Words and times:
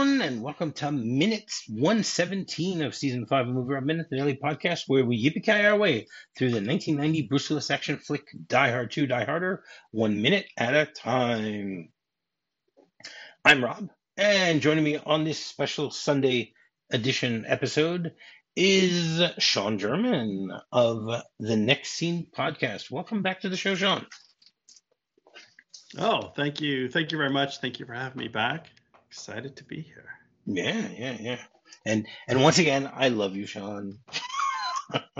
Everyone, 0.00 0.22
and 0.22 0.42
welcome 0.42 0.72
to 0.72 0.90
minutes 0.90 1.64
117 1.68 2.80
of 2.80 2.94
season 2.94 3.26
5 3.26 3.48
of 3.48 3.54
Movie 3.54 3.74
Rob 3.74 3.84
Minute, 3.84 4.06
the 4.08 4.16
daily 4.16 4.34
podcast 4.34 4.84
where 4.86 5.04
we 5.04 5.22
yippee 5.22 5.46
our 5.70 5.76
way 5.76 6.06
through 6.38 6.52
the 6.52 6.62
1990 6.66 7.28
Bruce 7.28 7.50
Willis 7.50 7.70
action 7.70 7.98
flick 7.98 8.22
Die 8.46 8.70
Hard 8.70 8.90
2 8.90 9.06
Die 9.06 9.24
Harder, 9.24 9.62
one 9.90 10.22
minute 10.22 10.46
at 10.56 10.72
a 10.72 10.86
time. 10.86 11.90
I'm 13.44 13.62
Rob, 13.62 13.90
and 14.16 14.62
joining 14.62 14.84
me 14.84 14.96
on 14.96 15.24
this 15.24 15.44
special 15.44 15.90
Sunday 15.90 16.54
edition 16.90 17.44
episode 17.46 18.12
is 18.56 19.20
Sean 19.36 19.78
German 19.78 20.50
of 20.72 21.22
the 21.38 21.56
Next 21.56 21.90
Scene 21.90 22.28
podcast. 22.34 22.90
Welcome 22.90 23.20
back 23.20 23.42
to 23.42 23.50
the 23.50 23.56
show, 23.58 23.74
Sean. 23.74 24.06
Oh, 25.98 26.32
thank 26.34 26.62
you. 26.62 26.88
Thank 26.88 27.12
you 27.12 27.18
very 27.18 27.30
much. 27.30 27.58
Thank 27.58 27.80
you 27.80 27.84
for 27.84 27.92
having 27.92 28.18
me 28.18 28.28
back. 28.28 28.70
Excited 29.10 29.56
to 29.56 29.64
be 29.64 29.80
here. 29.80 30.08
Yeah, 30.46 30.86
yeah, 30.96 31.16
yeah. 31.20 31.40
And 31.84 32.06
and 32.28 32.40
once 32.40 32.58
again, 32.58 32.88
I 32.94 33.08
love 33.08 33.34
you, 33.34 33.44
Sean. 33.44 33.98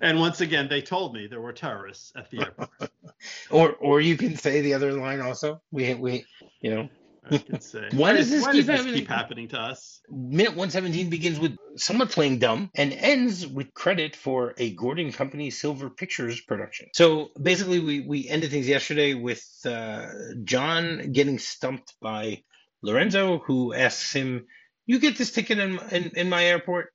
and 0.00 0.20
once 0.20 0.40
again, 0.40 0.68
they 0.68 0.80
told 0.80 1.14
me 1.14 1.26
there 1.26 1.40
were 1.40 1.52
terrorists 1.52 2.12
at 2.14 2.30
the 2.30 2.42
airport. 2.42 2.70
or 3.50 3.72
or 3.72 4.00
you 4.00 4.16
can 4.16 4.36
say 4.36 4.60
the 4.60 4.74
other 4.74 4.92
line 4.92 5.20
also. 5.20 5.60
We 5.72 5.94
we 5.94 6.24
you 6.60 6.70
know 6.70 6.88
I 7.32 7.58
say. 7.58 7.88
Why 7.92 8.12
does 8.12 8.30
this, 8.30 8.42
why 8.42 8.52
keep, 8.52 8.58
does 8.58 8.66
this 8.66 8.76
happening? 8.78 8.94
keep 8.94 9.08
happening 9.08 9.48
to 9.48 9.58
us? 9.60 10.00
Minute 10.10 10.50
117 10.50 11.10
begins 11.10 11.38
with 11.38 11.56
someone 11.76 12.08
playing 12.08 12.38
dumb 12.38 12.70
and 12.74 12.92
ends 12.92 13.46
with 13.46 13.72
credit 13.74 14.16
for 14.16 14.54
a 14.58 14.74
Gordon 14.74 15.12
Company 15.12 15.50
Silver 15.50 15.90
Pictures 15.90 16.40
production. 16.40 16.88
So 16.94 17.30
basically, 17.40 17.80
we, 17.80 18.00
we 18.00 18.28
ended 18.28 18.50
things 18.50 18.68
yesterday 18.68 19.14
with 19.14 19.44
uh, 19.64 20.06
John 20.44 21.12
getting 21.12 21.38
stumped 21.38 21.94
by 22.00 22.42
Lorenzo, 22.82 23.38
who 23.38 23.72
asks 23.74 24.12
him, 24.12 24.46
You 24.86 24.98
get 24.98 25.16
this 25.16 25.32
ticket 25.32 25.58
in, 25.58 25.78
in, 25.90 26.10
in 26.16 26.28
my 26.28 26.44
airport? 26.44 26.92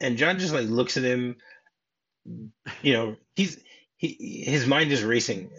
And 0.00 0.16
John 0.16 0.38
just 0.38 0.54
like 0.54 0.66
looks 0.68 0.96
at 0.96 1.04
him. 1.04 1.36
You 2.82 2.92
know, 2.92 3.16
he's 3.34 3.58
he, 4.00 4.44
his 4.46 4.66
mind 4.66 4.92
is 4.92 5.04
racing. 5.04 5.50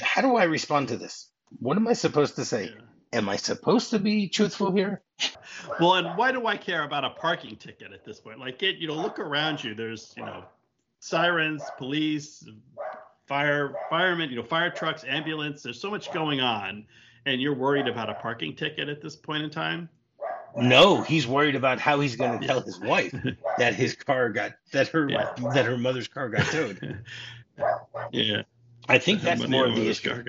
How 0.00 0.22
do 0.22 0.36
I 0.36 0.44
respond 0.44 0.88
to 0.88 0.96
this? 0.96 1.28
What 1.58 1.76
am 1.76 1.88
I 1.88 1.94
supposed 1.94 2.36
to 2.36 2.44
say? 2.44 2.66
Yeah. 2.66 2.80
Am 3.14 3.28
I 3.28 3.36
supposed 3.36 3.90
to 3.90 4.00
be 4.00 4.28
truthful 4.28 4.72
here? 4.72 5.00
Well, 5.78 5.94
and 5.94 6.18
why 6.18 6.32
do 6.32 6.48
I 6.48 6.56
care 6.56 6.82
about 6.82 7.04
a 7.04 7.10
parking 7.10 7.54
ticket 7.54 7.92
at 7.92 8.04
this 8.04 8.18
point? 8.18 8.40
Like, 8.40 8.58
get 8.58 8.76
you 8.76 8.88
know, 8.88 8.94
look 8.94 9.20
around 9.20 9.62
you. 9.62 9.72
There's 9.72 10.12
you 10.16 10.24
know, 10.24 10.44
sirens, 10.98 11.62
police, 11.78 12.44
fire, 13.26 13.74
firemen, 13.88 14.30
you 14.30 14.36
know, 14.36 14.42
fire 14.42 14.68
trucks, 14.68 15.04
ambulance. 15.06 15.62
There's 15.62 15.80
so 15.80 15.90
much 15.90 16.12
going 16.12 16.40
on, 16.40 16.86
and 17.24 17.40
you're 17.40 17.54
worried 17.54 17.86
about 17.86 18.10
a 18.10 18.14
parking 18.14 18.56
ticket 18.56 18.88
at 18.88 19.00
this 19.00 19.14
point 19.14 19.44
in 19.44 19.50
time. 19.50 19.88
No, 20.56 21.02
he's 21.02 21.26
worried 21.26 21.54
about 21.54 21.80
how 21.80 22.00
he's 22.00 22.16
going 22.16 22.40
to 22.40 22.46
tell 22.46 22.60
his 22.60 22.80
wife 22.80 23.14
that 23.58 23.74
his 23.74 23.94
car 23.94 24.30
got 24.30 24.54
that 24.72 24.88
her 24.88 25.08
Yeah. 25.08 25.32
that 25.52 25.66
her 25.66 25.78
mother's 25.78 26.08
car 26.08 26.28
got 26.28 26.46
towed. 26.46 27.04
yeah, 28.12 28.42
I 28.88 28.98
think 28.98 29.20
that's 29.22 29.46
more 29.46 29.66
of 29.66 29.76
the 29.76 29.88
issue. 29.88 30.24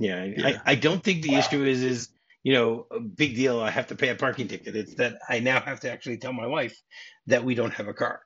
Got- 0.00 0.06
Yeah, 0.06 0.60
I, 0.66 0.72
I 0.72 0.74
don't 0.74 1.02
think 1.02 1.22
the 1.22 1.34
issue 1.34 1.64
is 1.64 1.82
is 1.82 2.08
you 2.44 2.52
know 2.54 2.86
a 2.90 3.00
big 3.00 3.34
deal. 3.36 3.60
I 3.60 3.70
have 3.70 3.88
to 3.88 3.94
pay 3.96 4.08
a 4.08 4.14
parking 4.14 4.48
ticket. 4.48 4.76
It's 4.76 4.94
that 4.94 5.18
I 5.28 5.40
now 5.40 5.60
have 5.60 5.80
to 5.80 5.90
actually 5.90 6.18
tell 6.18 6.32
my 6.32 6.46
wife 6.46 6.80
that 7.26 7.44
we 7.44 7.54
don't 7.54 7.72
have 7.74 7.88
a 7.88 7.94
car. 7.94 8.22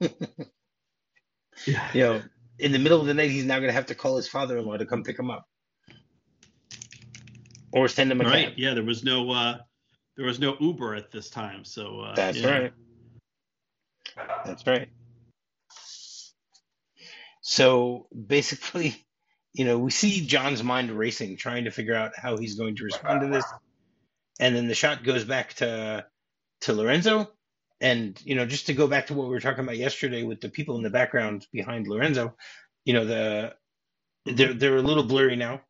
Yeah. 1.66 1.88
You 1.92 2.00
know, 2.00 2.22
in 2.58 2.72
the 2.72 2.78
middle 2.78 2.98
of 3.00 3.06
the 3.06 3.14
night, 3.14 3.30
he's 3.30 3.44
now 3.44 3.56
going 3.58 3.68
to 3.68 3.74
have 3.74 3.86
to 3.86 3.94
call 3.94 4.16
his 4.16 4.26
father-in-law 4.26 4.78
to 4.78 4.86
come 4.86 5.04
pick 5.04 5.18
him 5.18 5.30
up, 5.30 5.46
or 7.72 7.88
send 7.88 8.10
him 8.10 8.20
a 8.20 8.24
Right. 8.24 8.46
cab. 8.48 8.54
Yeah. 8.56 8.74
There 8.74 8.82
was 8.82 9.04
no 9.04 9.30
uh, 9.30 9.58
there 10.16 10.26
was 10.26 10.40
no 10.40 10.56
Uber 10.58 10.94
at 10.96 11.10
this 11.12 11.28
time. 11.30 11.64
So 11.64 12.00
uh, 12.00 12.14
That's 12.16 12.38
yeah. 12.38 12.48
right. 12.58 12.72
That's 14.44 14.66
right. 14.66 14.88
So 17.42 18.06
basically, 18.26 18.96
you 19.52 19.64
know, 19.64 19.78
we 19.78 19.90
see 19.90 20.26
John's 20.26 20.62
mind 20.62 20.90
racing, 20.90 21.36
trying 21.36 21.64
to 21.64 21.70
figure 21.70 21.94
out 21.94 22.12
how 22.16 22.36
he's 22.36 22.54
going 22.54 22.76
to 22.76 22.84
respond 22.84 23.20
to 23.20 23.26
this. 23.28 23.44
And 24.40 24.56
then 24.56 24.66
the 24.66 24.74
shot 24.74 25.04
goes 25.04 25.24
back 25.24 25.54
to 25.54 26.06
to 26.62 26.72
Lorenzo. 26.72 27.30
And, 27.80 28.20
you 28.24 28.36
know, 28.36 28.46
just 28.46 28.66
to 28.66 28.74
go 28.74 28.86
back 28.86 29.08
to 29.08 29.14
what 29.14 29.24
we 29.24 29.30
were 29.30 29.40
talking 29.40 29.64
about 29.64 29.76
yesterday 29.76 30.22
with 30.22 30.40
the 30.40 30.48
people 30.48 30.76
in 30.76 30.82
the 30.82 30.90
background 30.90 31.46
behind 31.52 31.88
Lorenzo, 31.88 32.36
you 32.84 32.94
know, 32.94 33.04
the 33.04 33.54
they're 34.24 34.54
they're 34.54 34.76
a 34.76 34.82
little 34.82 35.02
blurry 35.02 35.36
now. 35.36 35.60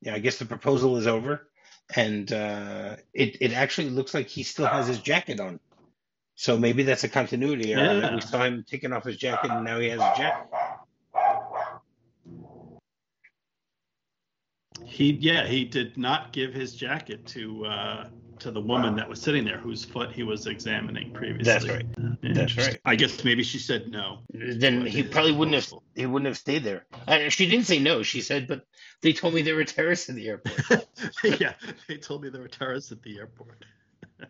Yeah, 0.00 0.14
I 0.14 0.18
guess 0.18 0.38
the 0.38 0.44
proposal 0.44 0.96
is 0.98 1.06
over. 1.06 1.48
And 1.94 2.30
uh 2.32 2.96
it, 3.12 3.38
it 3.40 3.52
actually 3.52 3.90
looks 3.90 4.14
like 4.14 4.28
he 4.28 4.42
still 4.42 4.66
has 4.66 4.86
his 4.86 4.98
jacket 5.00 5.40
on. 5.40 5.58
So 6.36 6.58
maybe 6.58 6.82
that's 6.82 7.04
a 7.04 7.08
continuity 7.08 7.72
error. 7.72 8.00
Yeah. 8.00 8.14
We 8.14 8.20
saw 8.20 8.44
him 8.44 8.64
taking 8.68 8.92
off 8.92 9.04
his 9.04 9.16
jacket 9.16 9.50
and 9.50 9.64
now 9.64 9.78
he 9.78 9.88
has 9.88 10.00
a 10.00 10.12
jacket. 10.16 10.48
He 14.86 15.12
yeah 15.12 15.46
he 15.46 15.64
did 15.64 15.96
not 15.96 16.32
give 16.32 16.52
his 16.52 16.74
jacket 16.74 17.24
to 17.26 17.66
uh, 17.66 18.04
to 18.40 18.50
the 18.50 18.60
woman 18.60 18.96
that 18.96 19.08
was 19.08 19.20
sitting 19.20 19.44
there 19.44 19.58
whose 19.58 19.84
foot 19.84 20.12
he 20.12 20.22
was 20.22 20.46
examining 20.46 21.10
previously. 21.12 21.44
That's 21.44 21.68
right. 21.68 21.86
Yeah, 22.22 22.32
That's 22.34 22.56
right. 22.56 22.80
I 22.84 22.96
guess 22.96 23.24
maybe 23.24 23.42
she 23.42 23.58
said 23.58 23.88
no. 23.88 24.18
Then 24.32 24.86
he 24.86 25.02
probably 25.02 25.32
wouldn't 25.32 25.54
have 25.54 25.72
he 25.94 26.06
wouldn't 26.06 26.26
have 26.26 26.38
stayed 26.38 26.64
there. 26.64 26.86
Uh, 27.06 27.28
she 27.28 27.48
didn't 27.48 27.66
say 27.66 27.78
no. 27.78 28.02
She 28.02 28.20
said, 28.20 28.46
but 28.46 28.64
they 29.02 29.12
told 29.12 29.34
me 29.34 29.42
there 29.42 29.56
were 29.56 29.64
terrorists 29.64 30.08
in 30.08 30.16
the 30.16 30.28
airport. 30.28 30.86
yeah, 31.40 31.54
they 31.88 31.96
told 31.96 32.22
me 32.22 32.28
there 32.28 32.42
were 32.42 32.48
terrorists 32.48 32.92
at 32.92 33.02
the 33.02 33.18
airport. 33.18 33.64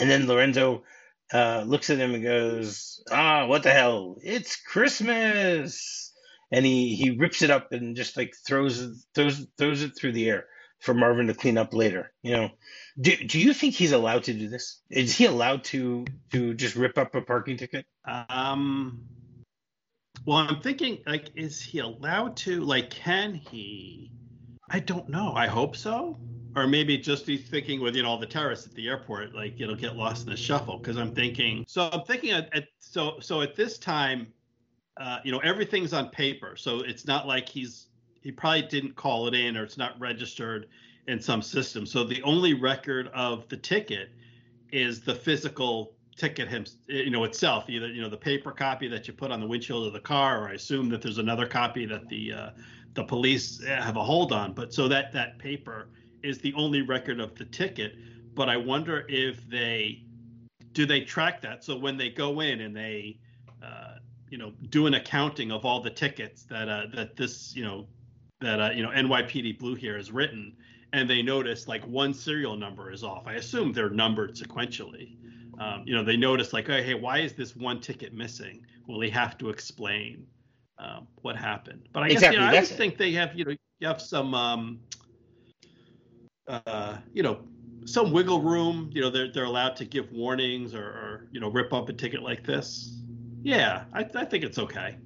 And 0.00 0.10
then 0.10 0.26
Lorenzo 0.26 0.84
uh, 1.32 1.62
looks 1.66 1.90
at 1.90 1.98
him 1.98 2.14
and 2.14 2.24
goes, 2.24 3.02
"Ah, 3.10 3.46
what 3.46 3.62
the 3.62 3.70
hell? 3.70 4.16
It's 4.22 4.56
Christmas!" 4.56 6.09
And 6.52 6.66
he 6.66 6.94
he 6.96 7.10
rips 7.10 7.42
it 7.42 7.50
up 7.50 7.72
and 7.72 7.96
just 7.96 8.16
like 8.16 8.34
throws 8.46 9.06
throws 9.14 9.46
throws 9.56 9.82
it 9.82 9.92
through 9.96 10.12
the 10.12 10.28
air 10.28 10.46
for 10.80 10.94
Marvin 10.94 11.26
to 11.28 11.34
clean 11.34 11.58
up 11.58 11.74
later. 11.74 12.12
You 12.22 12.32
know, 12.32 12.50
do 13.00 13.16
do 13.16 13.38
you 13.38 13.52
think 13.54 13.74
he's 13.74 13.92
allowed 13.92 14.24
to 14.24 14.32
do 14.32 14.48
this? 14.48 14.80
Is 14.90 15.16
he 15.16 15.26
allowed 15.26 15.64
to 15.64 16.06
to 16.32 16.54
just 16.54 16.74
rip 16.74 16.98
up 16.98 17.14
a 17.14 17.20
parking 17.20 17.56
ticket? 17.56 17.86
Um, 18.28 19.02
well, 20.24 20.38
I'm 20.38 20.60
thinking 20.60 20.98
like, 21.06 21.30
is 21.34 21.60
he 21.60 21.78
allowed 21.78 22.36
to? 22.38 22.60
Like, 22.60 22.90
can 22.90 23.34
he? 23.34 24.10
I 24.68 24.80
don't 24.80 25.08
know. 25.08 25.32
I 25.34 25.46
hope 25.46 25.76
so. 25.76 26.18
Or 26.56 26.66
maybe 26.66 26.98
just 26.98 27.26
he's 27.26 27.48
thinking 27.48 27.80
with 27.80 27.94
you 27.94 28.02
know 28.02 28.08
all 28.08 28.18
the 28.18 28.26
terrorists 28.26 28.66
at 28.66 28.74
the 28.74 28.88
airport, 28.88 29.34
like 29.34 29.60
it'll 29.60 29.76
get 29.76 29.96
lost 29.96 30.24
in 30.24 30.30
the 30.30 30.36
shuffle. 30.36 30.78
Because 30.78 30.96
I'm 30.96 31.14
thinking, 31.14 31.64
so 31.68 31.88
I'm 31.92 32.02
thinking 32.02 32.32
at, 32.32 32.54
at 32.54 32.64
so 32.80 33.18
so 33.20 33.40
at 33.40 33.54
this 33.54 33.78
time, 33.78 34.28
uh, 35.00 35.18
you 35.24 35.32
know 35.32 35.38
everything's 35.38 35.92
on 35.92 36.10
paper, 36.10 36.54
so 36.56 36.80
it's 36.80 37.06
not 37.06 37.26
like 37.26 37.48
he's 37.48 37.86
he 38.20 38.30
probably 38.30 38.62
didn't 38.62 38.94
call 38.96 39.26
it 39.26 39.34
in 39.34 39.56
or 39.56 39.64
it's 39.64 39.78
not 39.78 39.98
registered 39.98 40.68
in 41.08 41.20
some 41.20 41.42
system. 41.42 41.86
So 41.86 42.04
the 42.04 42.22
only 42.22 42.54
record 42.54 43.08
of 43.14 43.48
the 43.48 43.56
ticket 43.56 44.10
is 44.70 45.00
the 45.00 45.14
physical 45.14 45.94
ticket 46.16 46.48
him 46.48 46.66
you 46.86 47.08
know 47.08 47.24
itself 47.24 47.64
either 47.70 47.88
you 47.88 48.02
know 48.02 48.08
the 48.08 48.16
paper 48.16 48.52
copy 48.52 48.86
that 48.86 49.08
you 49.08 49.14
put 49.14 49.30
on 49.30 49.40
the 49.40 49.46
windshield 49.46 49.86
of 49.86 49.94
the 49.94 50.00
car 50.00 50.42
or 50.42 50.48
i 50.48 50.52
assume 50.52 50.90
that 50.90 51.00
there's 51.00 51.16
another 51.16 51.46
copy 51.46 51.86
that 51.86 52.06
the 52.10 52.30
uh, 52.30 52.50
the 52.94 53.04
police 53.04 53.62
have 53.64 53.96
a 53.96 54.02
hold 54.02 54.32
on. 54.32 54.52
But 54.52 54.72
so 54.74 54.88
that 54.88 55.12
that 55.12 55.38
paper 55.38 55.88
is 56.22 56.38
the 56.38 56.52
only 56.54 56.82
record 56.82 57.20
of 57.20 57.34
the 57.36 57.44
ticket. 57.46 57.94
But 58.34 58.48
i 58.48 58.56
wonder 58.56 59.06
if 59.08 59.48
they 59.48 60.02
do 60.72 60.86
they 60.86 61.00
track 61.00 61.40
that? 61.42 61.64
So 61.64 61.76
when 61.76 61.96
they 61.96 62.10
go 62.10 62.40
in 62.40 62.60
and 62.60 62.76
they 62.76 63.18
uh, 63.62 63.89
you 64.30 64.38
know 64.38 64.52
do 64.70 64.86
an 64.86 64.94
accounting 64.94 65.50
of 65.50 65.64
all 65.64 65.80
the 65.80 65.90
tickets 65.90 66.44
that 66.44 66.68
uh, 66.68 66.86
that 66.94 67.16
this 67.16 67.54
you 67.54 67.64
know 67.64 67.86
that 68.40 68.60
uh, 68.60 68.70
you 68.70 68.82
know 68.82 68.90
nypd 68.90 69.58
blue 69.58 69.74
here 69.74 69.96
has 69.96 70.10
written 70.10 70.56
and 70.92 71.08
they 71.08 71.22
notice 71.22 71.68
like 71.68 71.84
one 71.86 72.14
serial 72.14 72.56
number 72.56 72.90
is 72.90 73.04
off 73.04 73.26
i 73.26 73.34
assume 73.34 73.72
they're 73.72 73.90
numbered 73.90 74.34
sequentially 74.34 75.16
um, 75.60 75.82
you 75.84 75.94
know, 75.94 76.02
they 76.02 76.16
notice 76.16 76.54
like, 76.54 76.70
oh, 76.70 76.82
hey, 76.82 76.94
why 76.94 77.18
is 77.18 77.34
this 77.34 77.54
one 77.54 77.80
ticket 77.80 78.14
missing? 78.14 78.64
Will 78.88 79.00
he 79.02 79.10
have 79.10 79.36
to 79.38 79.50
explain 79.50 80.26
um, 80.78 81.06
what 81.20 81.36
happened? 81.36 81.86
But 81.92 82.04
I 82.04 82.08
guess 82.08 82.22
you 82.22 82.38
know, 82.40 82.46
I 82.46 82.54
would 82.54 82.62
it. 82.62 82.68
think 82.68 82.96
they 82.96 83.12
have, 83.12 83.34
you 83.38 83.44
know, 83.44 83.50
you 83.50 83.86
have 83.86 84.00
some, 84.00 84.34
um, 84.34 84.80
uh, 86.48 86.96
you 87.12 87.22
know, 87.22 87.40
some 87.84 88.10
wiggle 88.10 88.40
room. 88.40 88.90
You 88.94 89.02
know, 89.02 89.10
they're 89.10 89.30
they're 89.30 89.44
allowed 89.44 89.76
to 89.76 89.84
give 89.84 90.10
warnings 90.12 90.74
or, 90.74 90.82
or 90.84 91.28
you 91.30 91.40
know, 91.40 91.50
rip 91.50 91.74
up 91.74 91.90
a 91.90 91.92
ticket 91.92 92.22
like 92.22 92.42
this. 92.42 92.99
Yeah, 93.42 93.84
I, 93.92 94.00
I 94.14 94.24
think 94.24 94.44
it's 94.44 94.58
okay. 94.58 94.96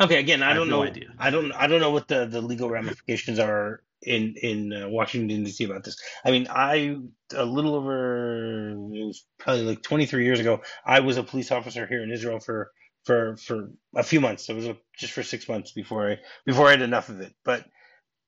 Okay, 0.00 0.18
again, 0.18 0.42
I, 0.42 0.52
I 0.52 0.54
don't 0.54 0.68
no 0.68 0.78
know. 0.78 0.84
idea. 0.84 1.06
I 1.18 1.30
don't. 1.30 1.52
I 1.52 1.66
don't 1.66 1.80
know 1.80 1.90
what 1.90 2.08
the, 2.08 2.26
the 2.26 2.40
legal 2.40 2.70
ramifications 2.70 3.38
are 3.38 3.82
in 4.02 4.34
in 4.42 4.72
uh, 4.72 4.88
Washington 4.88 5.44
D.C. 5.44 5.64
about 5.64 5.84
this. 5.84 5.96
I 6.24 6.30
mean, 6.30 6.46
I 6.50 6.96
a 7.34 7.44
little 7.44 7.74
over 7.74 8.70
it 8.70 9.04
was 9.04 9.26
probably 9.38 9.64
like 9.64 9.82
23 9.82 10.24
years 10.24 10.40
ago. 10.40 10.62
I 10.86 11.00
was 11.00 11.16
a 11.16 11.22
police 11.22 11.50
officer 11.52 11.86
here 11.86 12.02
in 12.02 12.10
Israel 12.12 12.40
for 12.40 12.70
for 13.04 13.36
for 13.36 13.70
a 13.96 14.02
few 14.02 14.20
months. 14.20 14.48
It 14.48 14.54
was 14.54 14.66
a, 14.66 14.76
just 14.96 15.12
for 15.12 15.22
six 15.22 15.48
months 15.48 15.72
before 15.72 16.12
I 16.12 16.18
before 16.46 16.68
I 16.68 16.72
had 16.72 16.82
enough 16.82 17.08
of 17.08 17.20
it. 17.20 17.34
But 17.44 17.64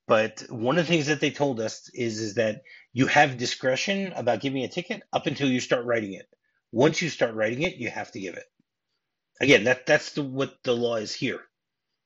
But 0.07 0.45
one 0.51 0.79
of 0.79 0.87
the 0.87 0.93
things 0.93 1.09
that 1.09 1.21
they 1.21 1.33
told 1.33 1.61
us 1.61 1.91
is 1.95 2.21
is 2.21 2.35
that 2.35 2.63
you 2.93 3.07
have 3.09 3.39
discretion 3.39 4.13
about 4.15 4.43
giving 4.43 4.65
a 4.65 4.69
ticket 4.69 5.03
up 5.15 5.27
until 5.29 5.51
you 5.51 5.61
start 5.61 5.87
writing 5.87 6.15
it. 6.15 6.29
Once 6.73 7.03
you 7.03 7.11
start 7.11 7.35
writing 7.37 7.63
it, 7.63 7.77
you 7.77 7.91
have 7.91 8.13
to 8.13 8.21
give 8.21 8.37
it. 8.37 8.45
Again, 9.41 9.65
that 9.65 9.87
that's 9.87 10.13
the, 10.13 10.23
what 10.23 10.63
the 10.65 10.75
law 10.77 10.97
is 10.97 11.15
here, 11.15 11.41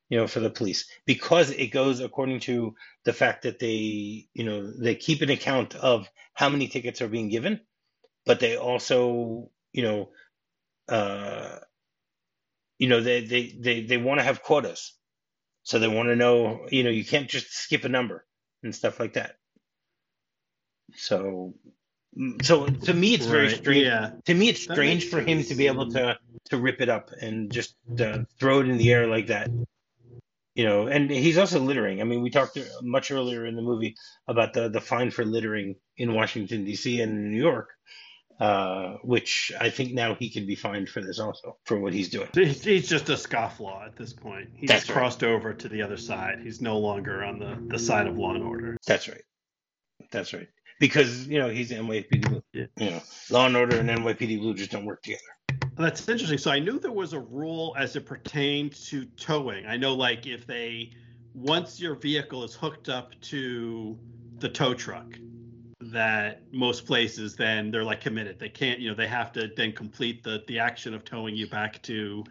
you 0.08 0.18
know, 0.18 0.26
for 0.26 0.40
the 0.40 0.50
police 0.50 0.86
because 1.06 1.50
it 1.50 1.68
goes 1.68 2.00
according 2.00 2.40
to 2.40 2.74
the 3.04 3.12
fact 3.12 3.42
that 3.42 3.58
they, 3.58 4.28
you 4.34 4.44
know, 4.44 4.70
they 4.70 4.94
keep 4.94 5.20
an 5.22 5.30
account 5.30 5.74
of 5.74 6.08
how 6.34 6.48
many 6.48 6.68
tickets 6.68 7.02
are 7.02 7.08
being 7.08 7.28
given, 7.28 7.60
but 8.24 8.40
they 8.40 8.56
also, 8.56 9.50
you 9.72 9.82
know, 9.82 10.10
uh, 10.88 11.58
you 12.78 12.88
know, 12.88 13.00
they 13.00 13.24
they 13.24 13.56
they 13.58 13.82
they 13.82 13.96
want 13.96 14.20
to 14.20 14.24
have 14.24 14.42
quotas, 14.42 14.94
so 15.62 15.78
they 15.78 15.88
want 15.88 16.08
to 16.08 16.16
know, 16.16 16.66
you 16.70 16.84
know, 16.84 16.90
you 16.90 17.04
can't 17.04 17.28
just 17.28 17.52
skip 17.52 17.84
a 17.84 17.88
number 17.88 18.26
and 18.62 18.74
stuff 18.74 19.00
like 19.00 19.14
that. 19.14 19.36
So, 20.94 21.54
so 22.42 22.66
to 22.66 22.94
me, 22.94 23.14
it's 23.14 23.26
very 23.26 23.48
Right, 23.48 23.56
strange. 23.56 23.86
Yeah. 23.86 24.10
To 24.26 24.34
me, 24.34 24.48
it's 24.48 24.62
strange 24.62 25.08
for 25.08 25.20
him 25.20 25.42
to 25.44 25.54
be 25.54 25.66
able 25.66 25.90
to 25.92 26.16
to 26.50 26.58
rip 26.58 26.80
it 26.80 26.88
up 26.88 27.10
and 27.20 27.50
just 27.50 27.74
uh, 27.98 28.18
throw 28.38 28.60
it 28.60 28.68
in 28.68 28.76
the 28.76 28.92
air 28.92 29.06
like 29.06 29.28
that. 29.28 29.50
You 30.54 30.64
know, 30.64 30.86
and 30.86 31.10
he's 31.10 31.38
also 31.38 31.58
littering. 31.58 32.00
I 32.00 32.04
mean, 32.04 32.22
we 32.22 32.30
talked 32.30 32.56
much 32.82 33.10
earlier 33.10 33.44
in 33.44 33.56
the 33.56 33.62
movie 33.62 33.96
about 34.28 34.52
the 34.52 34.68
the 34.68 34.80
fine 34.80 35.10
for 35.10 35.24
littering 35.24 35.76
in 35.96 36.14
Washington 36.14 36.64
D.C. 36.64 37.00
and 37.00 37.32
New 37.32 37.42
York, 37.42 37.70
uh, 38.38 38.94
which 39.02 39.50
I 39.60 39.70
think 39.70 39.94
now 39.94 40.14
he 40.14 40.30
can 40.30 40.46
be 40.46 40.54
fined 40.54 40.88
for 40.88 41.00
this 41.00 41.18
also 41.18 41.56
for 41.64 41.80
what 41.80 41.92
he's 41.92 42.08
doing. 42.08 42.28
He's, 42.32 42.88
just 42.88 43.08
a 43.08 43.14
scofflaw 43.14 43.84
at 43.86 43.96
this 43.96 44.12
point. 44.12 44.50
He's 44.54 44.68
That's 44.68 44.88
right. 44.88 44.96
crossed 44.96 45.24
over 45.24 45.54
to 45.54 45.68
the 45.68 45.82
other 45.82 45.96
side. 45.96 46.38
He's 46.44 46.60
no 46.60 46.78
longer 46.78 47.24
on 47.24 47.40
the, 47.40 47.58
the 47.66 47.78
side 47.78 48.06
of 48.06 48.16
law 48.16 48.34
and 48.34 48.44
order. 48.44 48.76
That's 48.86 49.08
right. 49.08 49.22
That's 50.12 50.32
right. 50.32 50.48
Because 50.80 51.26
you 51.26 51.38
know 51.38 51.48
he's 51.48 51.70
NYPD 51.70 52.28
Blue. 52.28 52.42
Yeah. 52.52 52.66
You 52.76 52.90
know, 52.90 53.02
Law 53.30 53.46
and 53.46 53.56
Order 53.56 53.78
and 53.78 53.88
NYPD 53.88 54.40
Blue 54.40 54.54
just 54.54 54.70
don't 54.70 54.84
work 54.84 55.02
together. 55.02 55.22
That's 55.76 56.08
interesting. 56.08 56.38
So 56.38 56.50
I 56.50 56.58
knew 56.58 56.78
there 56.78 56.92
was 56.92 57.12
a 57.12 57.20
rule 57.20 57.74
as 57.78 57.96
it 57.96 58.06
pertained 58.06 58.74
to 58.86 59.04
towing. 59.16 59.66
I 59.66 59.76
know, 59.76 59.94
like, 59.94 60.26
if 60.26 60.46
they 60.46 60.92
once 61.34 61.80
your 61.80 61.94
vehicle 61.96 62.44
is 62.44 62.54
hooked 62.54 62.88
up 62.88 63.12
to 63.22 63.98
the 64.38 64.48
tow 64.48 64.74
truck, 64.74 65.18
that 65.80 66.42
most 66.52 66.86
places 66.86 67.36
then 67.36 67.70
they're 67.70 67.84
like 67.84 68.00
committed. 68.00 68.38
They 68.38 68.48
can't, 68.48 68.80
you 68.80 68.88
know, 68.88 68.94
they 68.94 69.08
have 69.08 69.32
to 69.32 69.50
then 69.56 69.72
complete 69.72 70.22
the 70.22 70.42
the 70.46 70.58
action 70.58 70.94
of 70.94 71.04
towing 71.04 71.36
you 71.36 71.46
back 71.48 71.82
to, 71.82 72.24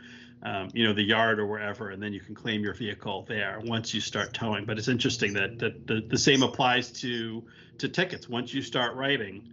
um, 0.44 0.70
you 0.74 0.86
know, 0.86 0.94
the 0.94 1.04
yard 1.04 1.40
or 1.40 1.46
wherever, 1.46 1.90
and 1.90 2.04
then 2.04 2.12
you 2.14 2.20
can 2.20 2.36
claim 2.36 2.64
your 2.64 2.74
vehicle 2.74 3.26
there 3.28 3.62
once 3.64 3.94
you 3.94 4.02
start 4.02 4.34
towing. 4.34 4.66
But 4.66 4.78
it's 4.78 4.90
interesting 4.90 5.34
that 5.34 5.60
that 5.60 5.88
the, 5.88 6.02
the 6.08 6.18
same 6.18 6.44
applies 6.44 6.92
to 7.02 7.44
to 7.78 7.90
tickets. 7.90 8.28
Once 8.28 8.54
you 8.54 8.62
start 8.62 8.96
writing, 8.96 9.50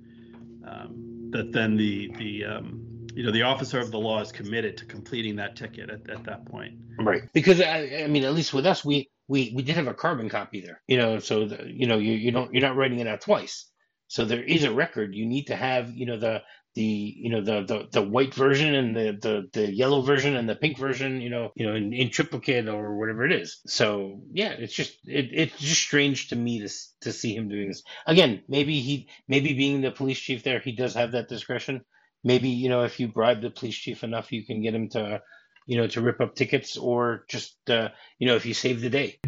um, 0.67 1.31
that 1.31 1.53
then 1.53 1.77
the 1.77 2.13
the 2.19 2.45
um, 2.45 3.07
you 3.15 3.23
know 3.23 3.31
the 3.31 3.43
officer 3.43 3.79
of 3.79 3.93
the 3.93 3.99
law 3.99 4.21
is 4.21 4.33
committed 4.33 4.77
to 4.79 4.85
completing 4.85 5.37
that 5.37 5.55
ticket 5.55 5.91
at, 5.91 6.11
at 6.11 6.25
that 6.25 6.45
point. 6.47 6.75
Right. 6.99 7.23
Because 7.33 7.61
I, 7.61 8.03
I 8.05 8.07
mean, 8.09 8.25
at 8.25 8.35
least 8.35 8.53
with 8.53 8.67
us, 8.67 8.85
we 8.85 9.11
we 9.29 9.53
we 9.55 9.63
did 9.63 9.77
have 9.77 9.87
a 9.87 9.95
carbon 9.95 10.29
copy 10.29 10.61
there. 10.61 10.83
You 10.89 10.99
know, 10.99 11.19
so 11.21 11.47
the, 11.47 11.67
you 11.67 11.87
know 11.87 11.99
you 11.99 12.13
you 12.13 12.33
don't 12.33 12.53
you're 12.53 12.63
not 12.63 12.77
writing 12.77 12.99
it 12.99 13.07
out 13.07 13.21
twice. 13.21 13.67
So 14.09 14.25
there 14.25 14.43
is 14.43 14.65
a 14.65 14.73
record. 14.73 15.15
You 15.15 15.25
need 15.25 15.47
to 15.47 15.57
have 15.57 15.91
you 15.91 16.07
know 16.07 16.19
the 16.19 16.43
the 16.75 16.83
you 17.17 17.31
know 17.31 17.43
the 17.43 17.65
the, 17.65 17.89
the 17.91 18.03
white 18.03 18.35
version 18.35 18.75
and 18.75 18.97
the, 18.97 19.19
the 19.21 19.49
the 19.53 19.73
yellow 19.73 20.03
version 20.03 20.37
and 20.37 20.49
the 20.49 20.55
pink 20.55 20.79
version. 20.79 21.21
You 21.21 21.31
know 21.31 21.51
you 21.55 21.67
know 21.67 21.75
in, 21.75 21.93
in 21.93 22.11
triplicate 22.11 22.69
or 22.69 22.97
whatever 22.97 23.25
it 23.25 23.33
is. 23.33 23.61
So 23.67 24.23
yeah, 24.33 24.51
it's 24.51 24.75
just 24.75 24.97
it, 25.05 25.31
it's 25.33 25.59
just 25.59 25.81
strange 25.81 26.29
to 26.29 26.37
me 26.37 26.61
to 26.61 26.69
to 27.03 27.13
see 27.13 27.35
him 27.35 27.49
doing 27.49 27.69
this 27.69 27.83
again. 28.07 28.43
Maybe 28.49 28.81
he 28.81 29.09
maybe 29.29 29.55
being 29.55 29.81
the 29.81 29.91
police 29.91 30.19
chief 30.19 30.43
there, 30.43 30.61
he 30.61 30.73
does 30.73 30.95
have 30.95 31.13
that 31.13 31.29
discretion. 31.29 31.85
Maybe 32.23 32.51
you 32.51 32.69
know 32.69 32.85
if 32.85 33.01
you 33.01 33.09
bribe 33.09 33.41
the 33.41 33.51
police 33.51 33.77
chief 33.77 34.05
enough, 34.05 34.33
you 34.33 34.45
can 34.45 34.63
get 34.63 34.75
him 34.75 34.89
to 34.91 35.23
you 35.71 35.77
know, 35.77 35.87
to 35.87 36.01
rip 36.01 36.21
up 36.21 36.35
tickets 36.35 36.77
or 36.77 37.25
just, 37.29 37.57
uh, 37.71 37.91
you 38.19 38.27
know, 38.27 38.35
if 38.35 38.45
you 38.45 38.55
save 38.55 38.81
the 38.81 38.91
day. 38.91 39.21